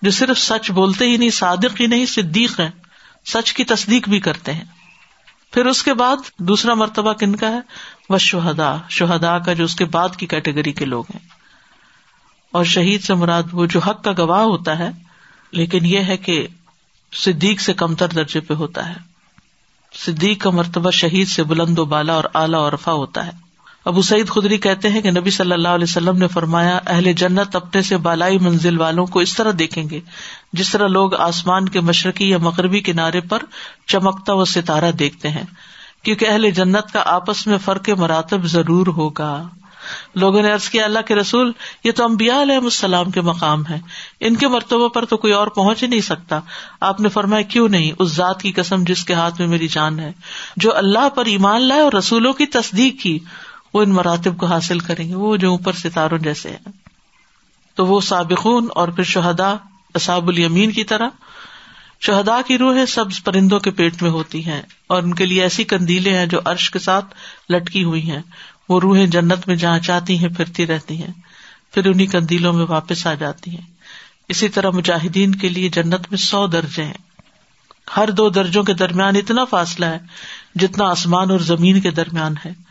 جو 0.02 0.10
صرف 0.10 0.38
سچ 0.38 0.70
بولتے 0.70 1.04
ہی 1.04 1.16
نہیں، 1.16 1.30
صادق 1.30 1.80
ہی 1.80 1.86
نہیں، 1.86 2.06
صدیق 2.06 2.60
ہے 2.60 2.70
سچ 3.26 3.52
کی 3.52 3.64
تصدیق 3.64 4.08
بھی 4.08 4.20
کرتے 4.20 4.52
ہیں۔ 4.52 4.64
پھر 5.52 5.66
اس 5.66 5.82
کے 5.82 5.94
بعد 5.94 6.16
دوسرا 6.38 6.74
مرتبہ 6.74 7.12
کن 7.12 7.36
کا 7.36 7.48
ہے؟ 7.48 7.60
وہ 8.08 8.18
شہدا 8.18 8.76
شہدا 8.90 9.38
کا 9.38 9.52
جو 9.52 9.64
اس 9.64 9.76
کے 9.76 9.84
بعد 9.84 10.16
کی 10.16 10.26
کیٹیگری 10.26 10.72
کے 10.72 10.84
لوگ 10.84 11.04
ہیں۔ 11.14 11.28
اور 12.52 12.64
شہید 12.64 13.02
سے 13.02 13.14
مراد 13.14 13.42
وہ 13.52 13.66
جو 13.66 13.80
حق 13.80 14.04
کا 14.04 14.12
گواہ 14.18 14.42
ہوتا 14.42 14.78
ہے، 14.78 14.90
لیکن 15.50 15.86
یہ 15.86 15.98
ہے 15.98 16.16
کہ 16.16 16.46
صدیق 17.12 17.60
سے 17.60 17.74
کمتر 17.74 18.08
درجے 18.08 18.40
پہ 18.40 18.54
ہوتا 18.54 18.88
ہے۔ 18.88 18.94
صدیق 19.92 20.42
کا 20.42 20.50
مرتبہ 20.50 20.90
شہید 20.90 21.28
سے 21.28 21.42
بلند 21.42 21.78
و 21.78 21.84
بالا 21.84 22.12
اور 22.12 22.24
اعلی 22.34 22.54
اور 22.54 22.72
رفا 22.72 22.92
ہوتا 22.92 23.26
ہے۔ 23.26 23.47
ابو 23.88 24.02
سعید 24.02 24.28
خدری 24.28 24.58
کہتے 24.58 24.88
ہیں 24.88 25.00
کہ 25.00 25.10
نبی 25.10 25.30
صلی 25.30 25.52
اللہ 25.52 25.68
علیہ 25.68 25.86
وسلم 25.88 26.16
نے 26.16 26.28
فرمایا، 26.28 26.78
اہل 26.86 27.12
جنت 27.12 27.56
اپنے 27.56 27.82
سے 27.82 27.96
بالائی 27.96 28.38
منزل 28.38 28.80
والوں 28.80 29.06
کو 29.06 29.20
اس 29.20 29.34
طرح 29.34 29.50
دیکھیں 29.58 29.90
گے، 29.90 30.00
جس 30.52 30.70
طرح 30.70 30.86
لوگ 30.86 31.14
آسمان 31.14 31.68
کے 31.68 31.80
مشرقی 31.80 32.28
یا 32.30 32.38
مغربی 32.38 32.80
کنارے 32.80 33.20
پر 33.20 33.38
چمکتا 33.86 34.32
و 34.32 34.44
ستارہ 34.44 34.92
دیکھتے 34.92 35.28
ہیں۔ 35.28 35.44
کیونکہ 36.02 36.26
اہل 36.28 36.50
جنت 36.50 36.92
کا 36.92 37.02
آپس 37.06 37.46
میں 37.46 37.58
فرق 37.64 37.88
مراتب 37.88 38.44
ضرور 38.44 38.86
ہوگا۔ 38.86 39.48
لوگوں 40.14 40.42
نے 40.42 40.52
ارض 40.52 40.68
کیا، 40.68 40.84
اللہ 40.84 40.98
کے 41.06 41.14
رسول، 41.14 41.52
یہ 41.84 41.92
تو 41.92 42.04
امبیا 42.04 42.42
علیہ 42.42 42.56
السلام 42.56 43.10
کے 43.10 43.20
مقام 43.20 43.66
ہے 43.66 43.78
ان 44.20 44.36
کے 44.36 44.48
مرتبہ 44.48 44.88
پر 44.88 45.04
تو 45.04 45.16
کوئی 45.16 45.32
اور 45.32 45.46
پہنچ 45.46 45.82
ہی 45.82 45.88
نہیں 45.88 46.00
سکتا۔ 46.00 46.40
آپ 46.80 47.00
نے 47.00 47.08
فرمایا، 47.08 47.42
کیوں 47.42 47.68
نہیں؟ 47.68 47.92
اس 47.98 48.08
ذات 48.08 48.42
کی 48.42 48.52
قسم 48.52 48.84
جس 48.84 49.04
کے 49.04 49.14
ہاتھ 49.14 49.34
میں 49.38 49.48
میری 49.48 49.68
جان 49.68 49.98
ہے۔ 49.98 50.12
جو 50.56 50.76
اللہ 50.76 51.08
پر 51.08 51.24
ایمان 51.24 51.62
لائے 51.62 51.80
اور 51.80 51.92
رسولوں 51.92 52.32
کی 52.32 52.46
تصدیق 52.46 53.02
کی۔ 53.02 53.18
وہ 53.74 53.82
ان 53.82 53.90
مراتب 53.90 54.36
کو 54.36 54.46
حاصل 54.46 54.78
کریں 54.78 55.08
گے۔ 55.08 55.14
وہ 55.14 55.36
جو 55.36 55.50
اوپر 55.50 55.72
ستاروں 55.72 56.18
جیسے 56.18 56.50
ہیں۔ 56.50 56.72
تو 57.74 57.86
وہ 57.86 58.00
سابقون 58.00 58.68
اور 58.74 58.88
پھر 58.88 59.04
شہدا 59.04 59.56
اصاب 59.94 60.28
المین 60.28 60.72
کی 60.72 60.84
طرح۔ 60.84 61.08
شہدا 62.00 62.42
کی 62.42 62.58
روحیں 62.58 62.86
سب 62.86 63.04
پرندوں 63.24 63.60
کے 63.60 63.70
پیٹ 63.70 64.02
میں 64.02 64.10
ہوتی 64.10 64.46
ہیں 64.46 64.62
اور 64.86 65.02
ان 65.02 65.14
کے 65.14 65.26
لیے 65.26 65.42
ایسی 65.42 65.64
کندیلیں 65.64 66.18
ہیں 66.18 66.26
جو 66.26 66.40
عرش 66.44 66.70
کے 66.70 66.78
ساتھ 66.78 67.14
لٹکی 67.52 67.84
ہوئی 67.84 68.10
ہیں۔ 68.10 68.22
وہ 68.68 68.80
روحیں 68.80 69.06
جنت 69.06 69.48
میں 69.48 69.56
جہاں 69.56 69.78
چاہتی 69.78 70.18
ہیں 70.18 70.28
پھرتی 70.28 70.66
رہتی 70.66 71.02
ہیں۔ 71.02 71.12
پھر 71.74 71.86
انہیں 71.86 72.06
کندیلوں 72.06 72.52
میں 72.52 72.66
واپس 72.68 73.06
آ 73.06 73.14
جاتی 73.14 73.50
ہیں۔ 73.50 73.66
اسی 74.28 74.48
طرح 74.48 74.70
مجاہدین 74.70 75.34
کے 75.34 75.48
لیے 75.48 75.68
جنت 75.68 76.00
میں 76.10 76.16
سو 76.16 76.46
درجے 76.46 76.84
ہیں۔ 76.84 76.94
ہر 77.96 78.10
دو 78.10 78.28
درجوں 78.28 78.62
کے 78.62 78.74
درمیان 78.74 79.16
اتنا 79.16 79.44
فاصلہ 79.44 79.86
ہے 79.86 79.98
جتنا 80.54 80.84
آسمان 80.84 81.30
اور 81.30 81.38
زمین 81.38 81.80
کے 81.80 81.90
درمیان 81.90 82.34
ہے۔ 82.44 82.67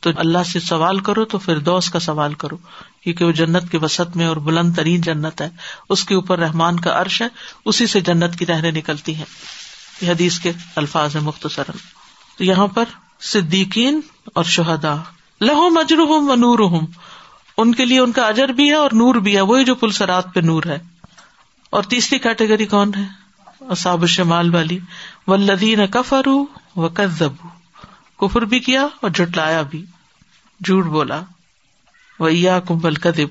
تو 0.00 0.10
اللہ 0.16 0.42
سے 0.52 0.60
سوال 0.60 1.00
کرو 1.00 1.24
تو 1.24 1.38
پھر 1.38 1.58
دوس 1.58 1.90
کا 1.90 2.00
سوال 2.00 2.34
کرو، 2.34 2.56
کیونکہ 3.00 3.24
وہ 3.24 3.32
جنت 3.32 3.70
کے 3.70 3.78
وسط 3.78 4.16
میں 4.16 4.26
اور 4.26 4.36
بلند 4.36 4.74
ترین 4.74 5.00
جنت 5.00 5.40
ہے۔ 5.40 5.50
اس 5.88 6.04
کے 6.04 6.14
اوپر 6.14 6.38
رحمان 6.38 6.80
کا 6.80 7.02
عرش 7.02 7.22
ہے، 7.22 7.28
اسی 7.64 7.86
سے 7.86 8.00
جنت 8.00 8.38
کی 8.38 8.46
رہنے 8.46 8.70
نکلتی 8.70 9.14
ہیں۔ 9.14 9.24
یہ 10.00 10.10
حدیث 10.10 10.38
کے 10.38 10.52
الفاظ 10.76 11.16
ہے 11.16 11.20
مختصر 11.20 11.62
تو 12.38 12.44
یہاں 12.44 12.66
پر 12.66 12.84
صدیقین 13.20 14.00
اور 14.34 14.44
شہدا 14.44 14.96
لہو 15.40 15.70
مجر 15.70 15.98
ہوں 15.98 16.28
و 16.28 16.34
نور 16.34 16.58
ہوں 16.58 16.86
ان 17.56 17.74
کے 17.74 17.84
لیے 17.84 18.00
ان 18.00 18.12
کا 18.12 18.26
اجر 18.26 18.48
بھی 18.48 18.68
ہے 18.68 18.74
اور 18.74 18.90
نور 18.92 19.14
بھی 19.14 19.36
ہے، 19.36 19.40
وہی 19.40 19.64
جو 19.64 19.74
پلسرات 19.74 20.34
پہ 20.34 20.40
نور 20.40 20.62
ہے۔ 20.66 20.78
اور 21.70 21.82
تیسری 21.82 22.18
کیٹیگری 22.18 22.66
کون 22.66 22.90
ہے؟ 22.96 23.02
اصاب 23.60 24.06
شمال 24.06 24.54
والی۔ 24.54 24.78
و 25.26 25.36
لدین 25.36 25.86
کفر 25.86 26.28
و 26.76 26.88
کزب 26.88 27.32
کفر 28.20 28.42
بھی 28.42 28.60
کیا 28.60 28.82
اور 28.82 29.10
جٹلایا 29.10 29.62
بھی۔ 29.62 29.84
جھوٹ 30.64 30.84
بولا۔ 30.84 31.20
ویا 32.20 32.60
کمبل 32.60 32.94
کدب 32.94 33.28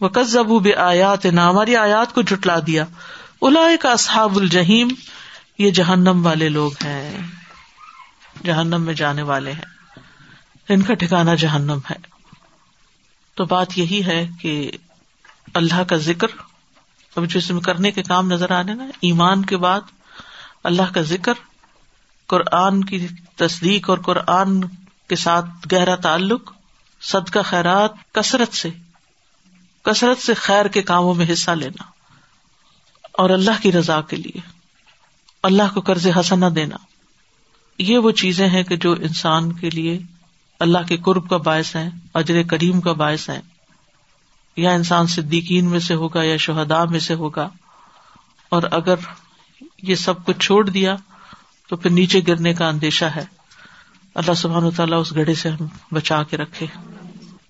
وہ 0.00 0.08
کزبو 0.08 0.58
بے 0.58 0.74
آیات 0.74 1.26
نہ 1.26 1.40
ہماری 1.40 1.76
آیات 1.76 2.14
کو 2.14 2.22
جٹلا 2.22 2.58
دیا۔ 2.66 2.84
الا 3.42 3.60
کا 3.80 3.92
اصحاب 3.92 4.36
الجہیم 4.36 4.88
یہ 5.58 5.70
جہنم 5.70 6.26
والے 6.26 6.48
لوگ 6.48 6.72
ہیں۔ 6.84 7.18
جہنم 8.44 8.82
میں 8.82 8.94
جانے 8.94 9.22
والے 9.22 9.52
ہیں۔ 9.52 9.98
ان 10.68 10.82
کا 10.82 10.94
ٹھکانا 10.94 11.34
جہنم 11.34 11.78
ہے۔ 11.90 11.96
تو 13.34 13.44
بات 13.44 13.78
یہی 13.78 14.04
ہے 14.04 14.28
کہ 14.40 14.70
اللہ 15.54 15.82
کا 15.82 15.96
ذکر۔ 15.96 16.26
اب 17.16 17.24
جس 17.26 17.50
میں 17.50 17.60
کرنے 17.60 17.90
کے 17.90 18.02
کام 18.02 18.32
نظر 18.32 18.50
آنے 18.50 18.74
نا، 18.74 18.84
ایمان 19.00 19.44
کے 19.44 19.56
بعد 19.56 19.80
اللہ 20.64 20.94
کا 20.94 21.00
ذکر۔ 21.00 21.32
قرآن 22.28 22.84
کی 22.84 23.06
تصدیق 23.36 23.90
اور 23.90 23.98
قرآن 23.98 24.60
کے 25.08 25.16
ساتھ 25.16 25.46
گہرا 25.72 25.94
تعلق 25.94 26.52
صد 27.00 27.30
کا 27.30 27.42
خیرات، 27.42 27.90
کثرت 28.12 28.54
سے 28.54 28.70
کثرت 29.82 30.18
سے 30.18 30.34
خیر 30.34 30.66
کے 30.66 30.82
کاموں 30.82 31.14
میں 31.14 31.26
حصہ 31.32 31.50
لینا 31.50 31.82
اور 33.12 33.30
اللہ 33.30 33.62
کی 33.62 33.72
رضا 33.72 34.00
کے 34.00 34.16
لیے، 34.16 34.40
اللہ 35.42 35.62
کو 35.74 35.80
قرض 35.80 36.06
حسنا 36.20 36.48
دینا۔ 36.54 36.76
یہ 37.78 37.98
وہ 37.98 38.10
چیزیں 38.10 38.48
ہیں 38.48 38.62
کہ 38.62 38.76
جو 38.76 38.92
انسان 38.92 39.52
کے 39.52 39.70
لیے 39.70 39.98
اللہ 40.60 40.78
کے 40.88 40.96
قرب 40.96 41.30
کا 41.30 41.36
باعث 41.36 41.76
ہے 41.76 41.88
اجر 42.14 42.42
کریم 42.42 42.80
کا 42.80 42.92
باعث 42.92 43.30
ہے 43.30 43.40
یا 44.56 44.70
انسان 44.70 45.06
صدیقین 45.06 45.70
میں 45.70 45.78
سے 45.78 45.94
ہوگا 45.94 46.22
یا 46.22 46.36
شہدا 46.36 46.84
میں 46.84 47.00
سے 47.00 47.14
ہوگا۔ 47.14 47.48
اور 48.48 48.62
اگر 48.70 48.94
یہ 49.82 49.94
سب 49.94 50.24
کچھ 50.24 50.38
چھوڑ 50.38 50.70
دیا 50.70 50.96
تو 51.68 51.76
پھر 51.76 51.90
نیچے 51.90 52.20
گرنے 52.28 52.54
کا 52.54 52.68
اندیشہ 52.68 53.04
ہے۔ 53.04 53.24
اللہ 54.14 54.34
سبحان 54.34 54.64
و 54.64 54.70
تعالیٰ 54.70 55.00
اس 55.00 55.16
گڑھے 55.16 55.34
سے 55.34 55.48
ہم 55.48 55.66
بچا 55.92 56.22
کے 56.22 56.36
رکھے۔ 56.36 56.66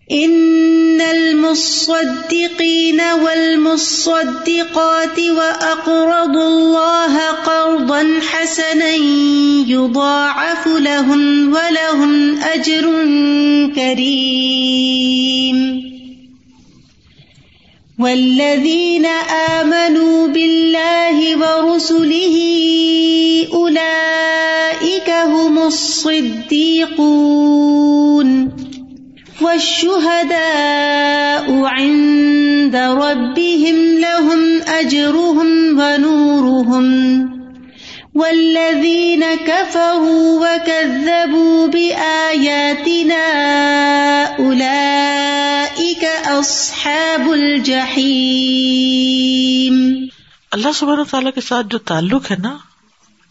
ان 0.09 1.01
المصدقین 1.09 3.01
والمصدقات 3.01 5.21
واقرضوا 5.37 6.47
الله 6.47 7.19
قرضا 7.45 8.03
حسنا 8.33 9.69
يضاعف 9.69 10.67
لهم 10.67 11.55
ولهم 11.55 12.35
اجر 12.43 12.87
كريم 13.75 15.81
والذين 17.99 19.07
آمنوا 19.61 20.29
بالله 20.29 21.37
ورسله 21.37 22.37
أولئك 23.53 25.11
هم 25.11 25.59
الصديقون 25.59 27.09
والشهداء 29.43 30.39
عند 31.65 32.77
ربهم 32.77 33.99
لهم 33.99 34.63
أجرهم 34.63 35.81
ونورهم 35.81 37.29
والذين 38.15 39.25
كفروا 39.47 40.47
وكذبوا 40.47 41.67
بآياتنا 41.67 43.25
أولئك 44.39 45.28
أصحاب 46.41 47.31
الجحيم۔ 47.31 50.07
اللہ 50.51 50.69
سبحانہ 50.75 51.03
تعالیٰ 51.03 51.31
کے 51.35 51.41
ساتھ 51.41 51.67
جو 51.71 51.79
تعلق 51.79 52.31
ہے 52.31 52.37
نا، 52.37 52.57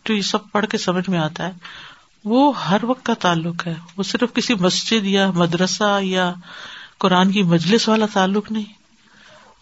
جو 0.06 0.14
یہ 0.14 0.22
سب 0.22 0.52
پڑھ 0.52 0.66
کے 0.66 0.78
سمجھ 0.78 1.10
میں 1.10 1.20
آتا 1.20 1.48
ہے، 1.48 1.52
وہ 2.26 2.66
ہر 2.66 2.84
وقت 2.84 3.06
کا 3.06 3.14
تعلق 3.14 3.68
ہے۔ 3.68 3.74
وہ 3.98 4.04
صرف 4.04 4.34
کسی 4.34 4.54
مسجد 4.54 5.06
یا 5.06 5.32
مدرسہ 5.32 6.00
یا 6.02 6.34
قرآن 6.98 7.32
کی 7.32 7.44
مجلس 7.44 7.90
والا 7.90 8.06
تعلق 8.14 8.52
نہیں۔ 8.52 8.74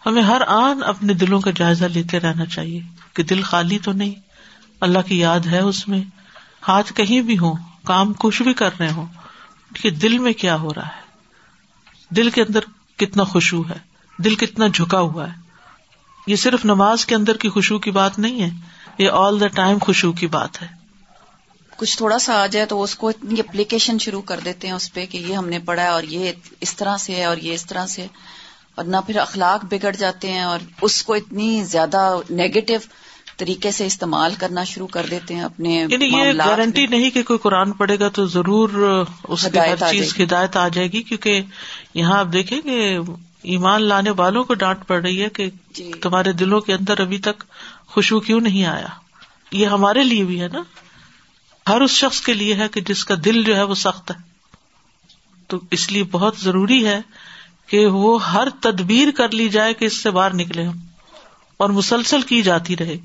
ہمیں 0.06 0.22
ہر 0.22 0.42
آن 0.46 0.82
اپنے 0.82 1.14
دلوں 1.14 1.40
کا 1.40 1.50
جائزہ 1.50 1.84
لیتے 1.84 2.20
رہنا 2.20 2.46
چاہیے 2.46 2.80
کہ 3.14 3.22
دل 3.22 3.42
خالی 3.42 3.78
تو 3.78 3.92
نہیں۔ 3.92 4.14
اللہ 4.80 4.98
کی 5.06 5.18
یاد 5.18 5.40
ہے 5.40 5.58
اس 5.58 5.88
میں۔ 5.88 6.02
ہاتھ 6.68 6.92
کہیں 6.92 7.20
بھی 7.20 7.38
ہو 7.38 7.52
کام 7.84 8.12
کچھ 8.18 8.42
بھی 8.42 8.52
کر 8.52 8.70
رہے 8.80 8.92
ہوں، 8.92 9.06
کہ 9.82 9.90
دل 9.90 10.18
میں 10.18 10.32
کیا 10.32 10.56
ہو 10.56 10.74
رہا 10.74 10.86
ہے۔ 10.86 11.06
دل 12.10 12.30
کے 12.30 12.42
اندر 12.42 12.60
کتنا 12.98 13.24
خوشبو 13.24 13.62
ہے، 13.70 13.78
دل 14.22 14.34
کتنا 14.34 14.66
جھکا 14.66 15.00
ہوا 15.00 15.28
ہے۔ 15.28 15.32
یہ 16.26 16.36
صرف 16.36 16.64
نماز 16.64 17.06
کے 17.06 17.14
اندر 17.14 17.36
کی 17.36 17.48
خوشبو 17.48 17.78
کی 17.78 17.90
بات 17.90 18.18
نہیں 18.18 18.42
ہے، 18.42 18.50
یہ 18.98 19.10
آل 19.10 19.40
دا 19.40 19.46
ٹائم 19.46 19.78
خوشبو 19.78 20.12
کی 20.12 20.26
بات 20.26 20.62
ہے۔ 20.62 20.66
کچھ 21.76 21.96
تھوڑا 21.96 22.18
سا 22.18 22.42
آ 22.42 22.46
جائے 22.46 22.66
تو 22.66 22.82
اس 22.82 22.94
کو 22.94 23.08
اتنی 23.08 23.40
اپلیکیشن 23.40 23.98
شروع 23.98 24.22
کر 24.22 24.40
دیتے 24.44 24.66
ہیں 24.66 24.74
اس 24.74 24.92
پہ 24.92 25.06
کہ 25.06 25.18
یہ 25.18 25.34
ہم 25.34 25.48
نے 25.48 25.58
پڑھا 25.58 25.82
ہے 25.82 25.88
اور 25.88 26.02
یہ 26.02 26.32
اس 26.60 26.76
طرح 26.76 26.96
سے 26.96 27.14
ہے 27.14 27.24
اور 27.24 27.36
یہ 27.36 27.54
اس 27.54 27.66
طرح 27.66 27.86
سے 27.86 28.06
اور 28.74 28.84
نہ 28.84 28.96
پھر 29.06 29.16
اخلاق 29.16 29.64
بگڑ 29.64 29.96
جاتے 29.96 30.32
ہیں 30.32 30.42
اور 30.42 30.58
اس 30.82 31.02
کو 31.02 31.14
اتنی 31.14 31.64
زیادہ 31.64 32.16
نیگیٹو 32.30 32.74
طریقے 33.36 33.70
سے 33.70 33.86
استعمال 33.86 34.34
کرنا 34.38 34.64
شروع 34.64 34.86
کر 34.86 35.06
دیتے 35.10 35.34
ہیں 35.34 35.42
اپنے 35.42 35.86
یعنی 35.90 36.04
یہ 36.04 36.32
گارنٹی 36.38 36.86
نہیں 36.86 37.10
کہ 37.10 37.22
کوئی 37.22 37.38
قرآن 37.38 37.72
پڑھے 37.72 37.98
گا 37.98 38.08
تو 38.08 38.26
ضرور 38.26 38.68
اس 39.28 39.46
کی 39.52 39.58
ہر 39.58 39.76
چیز 39.90 40.14
ہدایت 40.20 40.56
آ 40.56 40.68
جائے 40.68 40.92
گی 40.92 41.02
کیونکہ 41.02 41.42
یہاں 41.94 42.18
آپ 42.18 42.26
دیکھیں 42.32 42.60
کہ 42.60 42.98
ایمان 43.42 43.82
لانے 43.82 44.10
والوں 44.10 44.44
کو 44.44 44.54
ڈانٹ 44.54 44.86
پڑ 44.86 45.02
رہی 45.02 45.22
ہے 45.22 45.28
کہ 45.28 45.50
جی۔ 45.70 45.92
تمہارے 46.02 46.32
دلوں 46.32 46.60
کے 46.60 46.74
اندر 46.74 47.00
ابھی 47.00 47.18
تک 47.18 47.44
خوشبو 47.86 48.20
کیوں 48.20 48.40
نہیں 48.40 48.64
آیا؟ 48.64 48.86
یہ 49.52 49.66
ہمارے 49.66 50.04
لیے 50.04 50.24
بھی 50.24 50.40
ہے 50.40 50.48
نا۔ 50.52 50.62
ہر 51.68 51.80
اس 51.80 51.90
شخص 51.90 52.20
کے 52.20 52.32
لیے 52.32 52.54
ہے 52.54 52.68
کہ 52.68 52.80
جس 52.80 53.04
کا 53.04 53.14
دل 53.24 53.42
جو 53.44 53.56
ہے 53.56 53.62
وہ 53.62 53.74
سخت 53.74 54.10
ہے۔ 54.10 54.16
تو 55.46 55.60
اس 55.70 55.92
لیے 55.92 56.02
بہت 56.04 56.36
ضروری 56.38 56.86
ہے 56.86 57.00
کہ 57.66 57.86
وہ 57.86 58.32
ہر 58.32 58.48
تدبیر 58.60 59.10
کر 59.10 59.30
لی 59.30 59.48
جائے 59.48 59.74
کہ 59.74 59.84
اس 59.84 60.02
سے 60.02 60.10
باہر 60.10 60.34
نکلے 60.34 60.62
ہم۔ 60.62 60.78
اور 61.56 61.70
مسلسل 61.70 62.20
کی 62.20 62.42
جاتی 62.42 62.76
رہے 62.76 62.96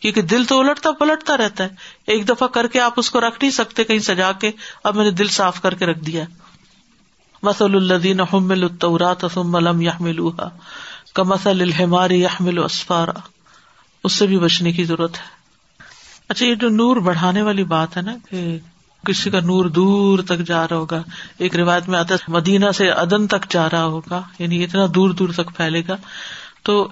کیونکہ 0.00 0.22
دل 0.22 0.44
تو 0.44 0.60
الٹتا 0.60 0.92
پلٹتا 0.92 1.36
رہتا 1.36 1.64
ہے۔ 1.64 1.68
ایک 2.06 2.28
دفعہ 2.28 2.48
کر 2.48 2.66
کے 2.66 2.80
آپ 2.80 2.92
اس 2.96 3.10
کو 3.10 3.20
رکھ 3.20 3.38
نہیں 3.42 3.50
سکتے 3.50 3.84
کہیں 3.84 3.98
سجا 3.98 4.32
کے۔ 4.32 4.50
اب 4.84 4.96
میں 4.96 5.04
نے 5.04 5.10
دل 5.10 5.28
صاف 5.28 5.62
کر 5.62 5.74
کے 5.74 5.86
رکھ 5.86 5.98
دیا۔ 5.98 6.24
مسل 7.42 7.74
الدین 7.74 8.20
حمل 8.20 8.62
الطورات 8.62 9.24
ثم 9.34 9.82
یحملوها 9.82 10.48
کمثل 11.14 11.60
الحمار 11.60 12.10
یحمل 12.10 12.64
اسفارا۔ 12.64 13.18
اس 14.04 14.12
سے 14.12 14.26
بھی 14.26 14.38
بچنے 14.38 14.72
کی 14.72 14.84
ضرورت 14.84 15.16
ہے۔ 15.16 15.40
اچھا 16.28 16.46
یہ 16.46 16.54
جو 16.54 16.68
نور 16.68 16.96
بڑھانے 16.96 17.42
والی 17.42 17.64
بات 17.64 17.96
ہے 17.96 18.02
نا 18.02 18.14
کہ 18.30 18.58
کسی 19.06 19.30
کا 19.30 19.40
نور 19.40 19.64
دور 19.64 20.18
تک 20.18 20.38
جا 20.38 20.68
رہا 20.68 20.76
ہوگا۔ 20.76 21.02
ایک 21.38 21.56
روایت 21.56 21.88
میں 21.88 21.98
آتا 21.98 22.14
ہے، 22.14 22.32
مدینہ 22.32 22.70
سے 22.74 22.90
ادن 22.90 23.26
تک 23.26 23.50
جا 23.50 23.70
رہا 23.70 23.84
ہوگا 23.84 24.22
یعنی 24.38 24.64
اتنا 24.64 24.86
دور 24.94 25.10
دور 25.10 25.28
تک 25.28 25.56
پھیلے 25.56 25.82
گا۔ 25.88 25.96
تو 26.62 26.88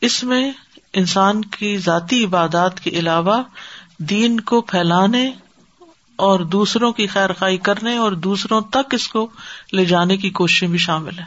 اس 0.00 0.24
میں 0.24 0.52
انسان 0.92 1.44
کی 1.44 1.76
ذاتی 1.76 2.24
عبادات 2.24 2.80
کے 2.80 2.90
علاوہ 2.90 3.42
دین 3.98 4.40
کو 4.40 4.60
پھیلانے 4.60 5.32
اور 6.16 6.40
دوسروں 6.40 6.92
کی 6.92 7.06
خیر 7.06 7.32
خائی 7.32 7.56
کرنے 7.56 7.96
اور 7.96 8.12
دوسروں 8.12 8.60
تک 8.60 8.94
اس 8.94 9.08
کو 9.08 9.30
لے 9.72 9.84
جانے 9.84 10.16
کی 10.16 10.30
کوششیں 10.30 10.68
بھی 10.68 10.78
شامل 10.78 11.18
ہے 11.18 11.24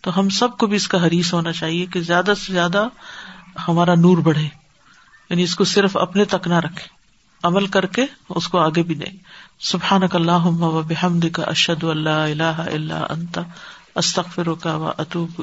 تو 0.00 0.18
ہم 0.18 0.28
سب 0.28 0.58
کو 0.58 0.66
بھی 0.66 0.76
اس 0.76 0.88
کا 0.88 1.06
حریث 1.06 1.32
ہونا 1.32 1.52
چاہیے 1.52 1.86
کہ 1.86 2.00
زیادہ 2.00 2.32
سے 2.46 2.52
زیادہ 2.52 2.88
ہمارا 3.68 3.94
نور 3.94 4.18
بڑھے۔ 4.18 4.48
یعنی 5.30 5.42
اس 5.42 5.56
کو 5.56 5.64
صرف 5.64 5.96
اپنے 5.96 6.24
تک 6.24 6.48
نہ 6.48 6.54
رکھے۔ 6.54 6.88
عمل 7.42 7.66
کر 7.66 7.86
کے 7.86 8.06
اس 8.28 8.48
کو 8.48 8.58
آگے 8.58 8.82
بھی 8.82 8.94
دے۔ 8.94 9.04
سبحان 9.60 10.02
اللہ 10.12 10.80
بحمد 10.88 11.24
کا 11.32 11.42
اشد 11.42 11.84
اللہ 11.84 12.10
اللہ 12.10 12.60
اللہ 12.66 13.06
انتا 13.10 13.42
استخر 13.94 14.54
کا 14.54 14.76
و 14.76 14.90
اطوب 14.98 15.42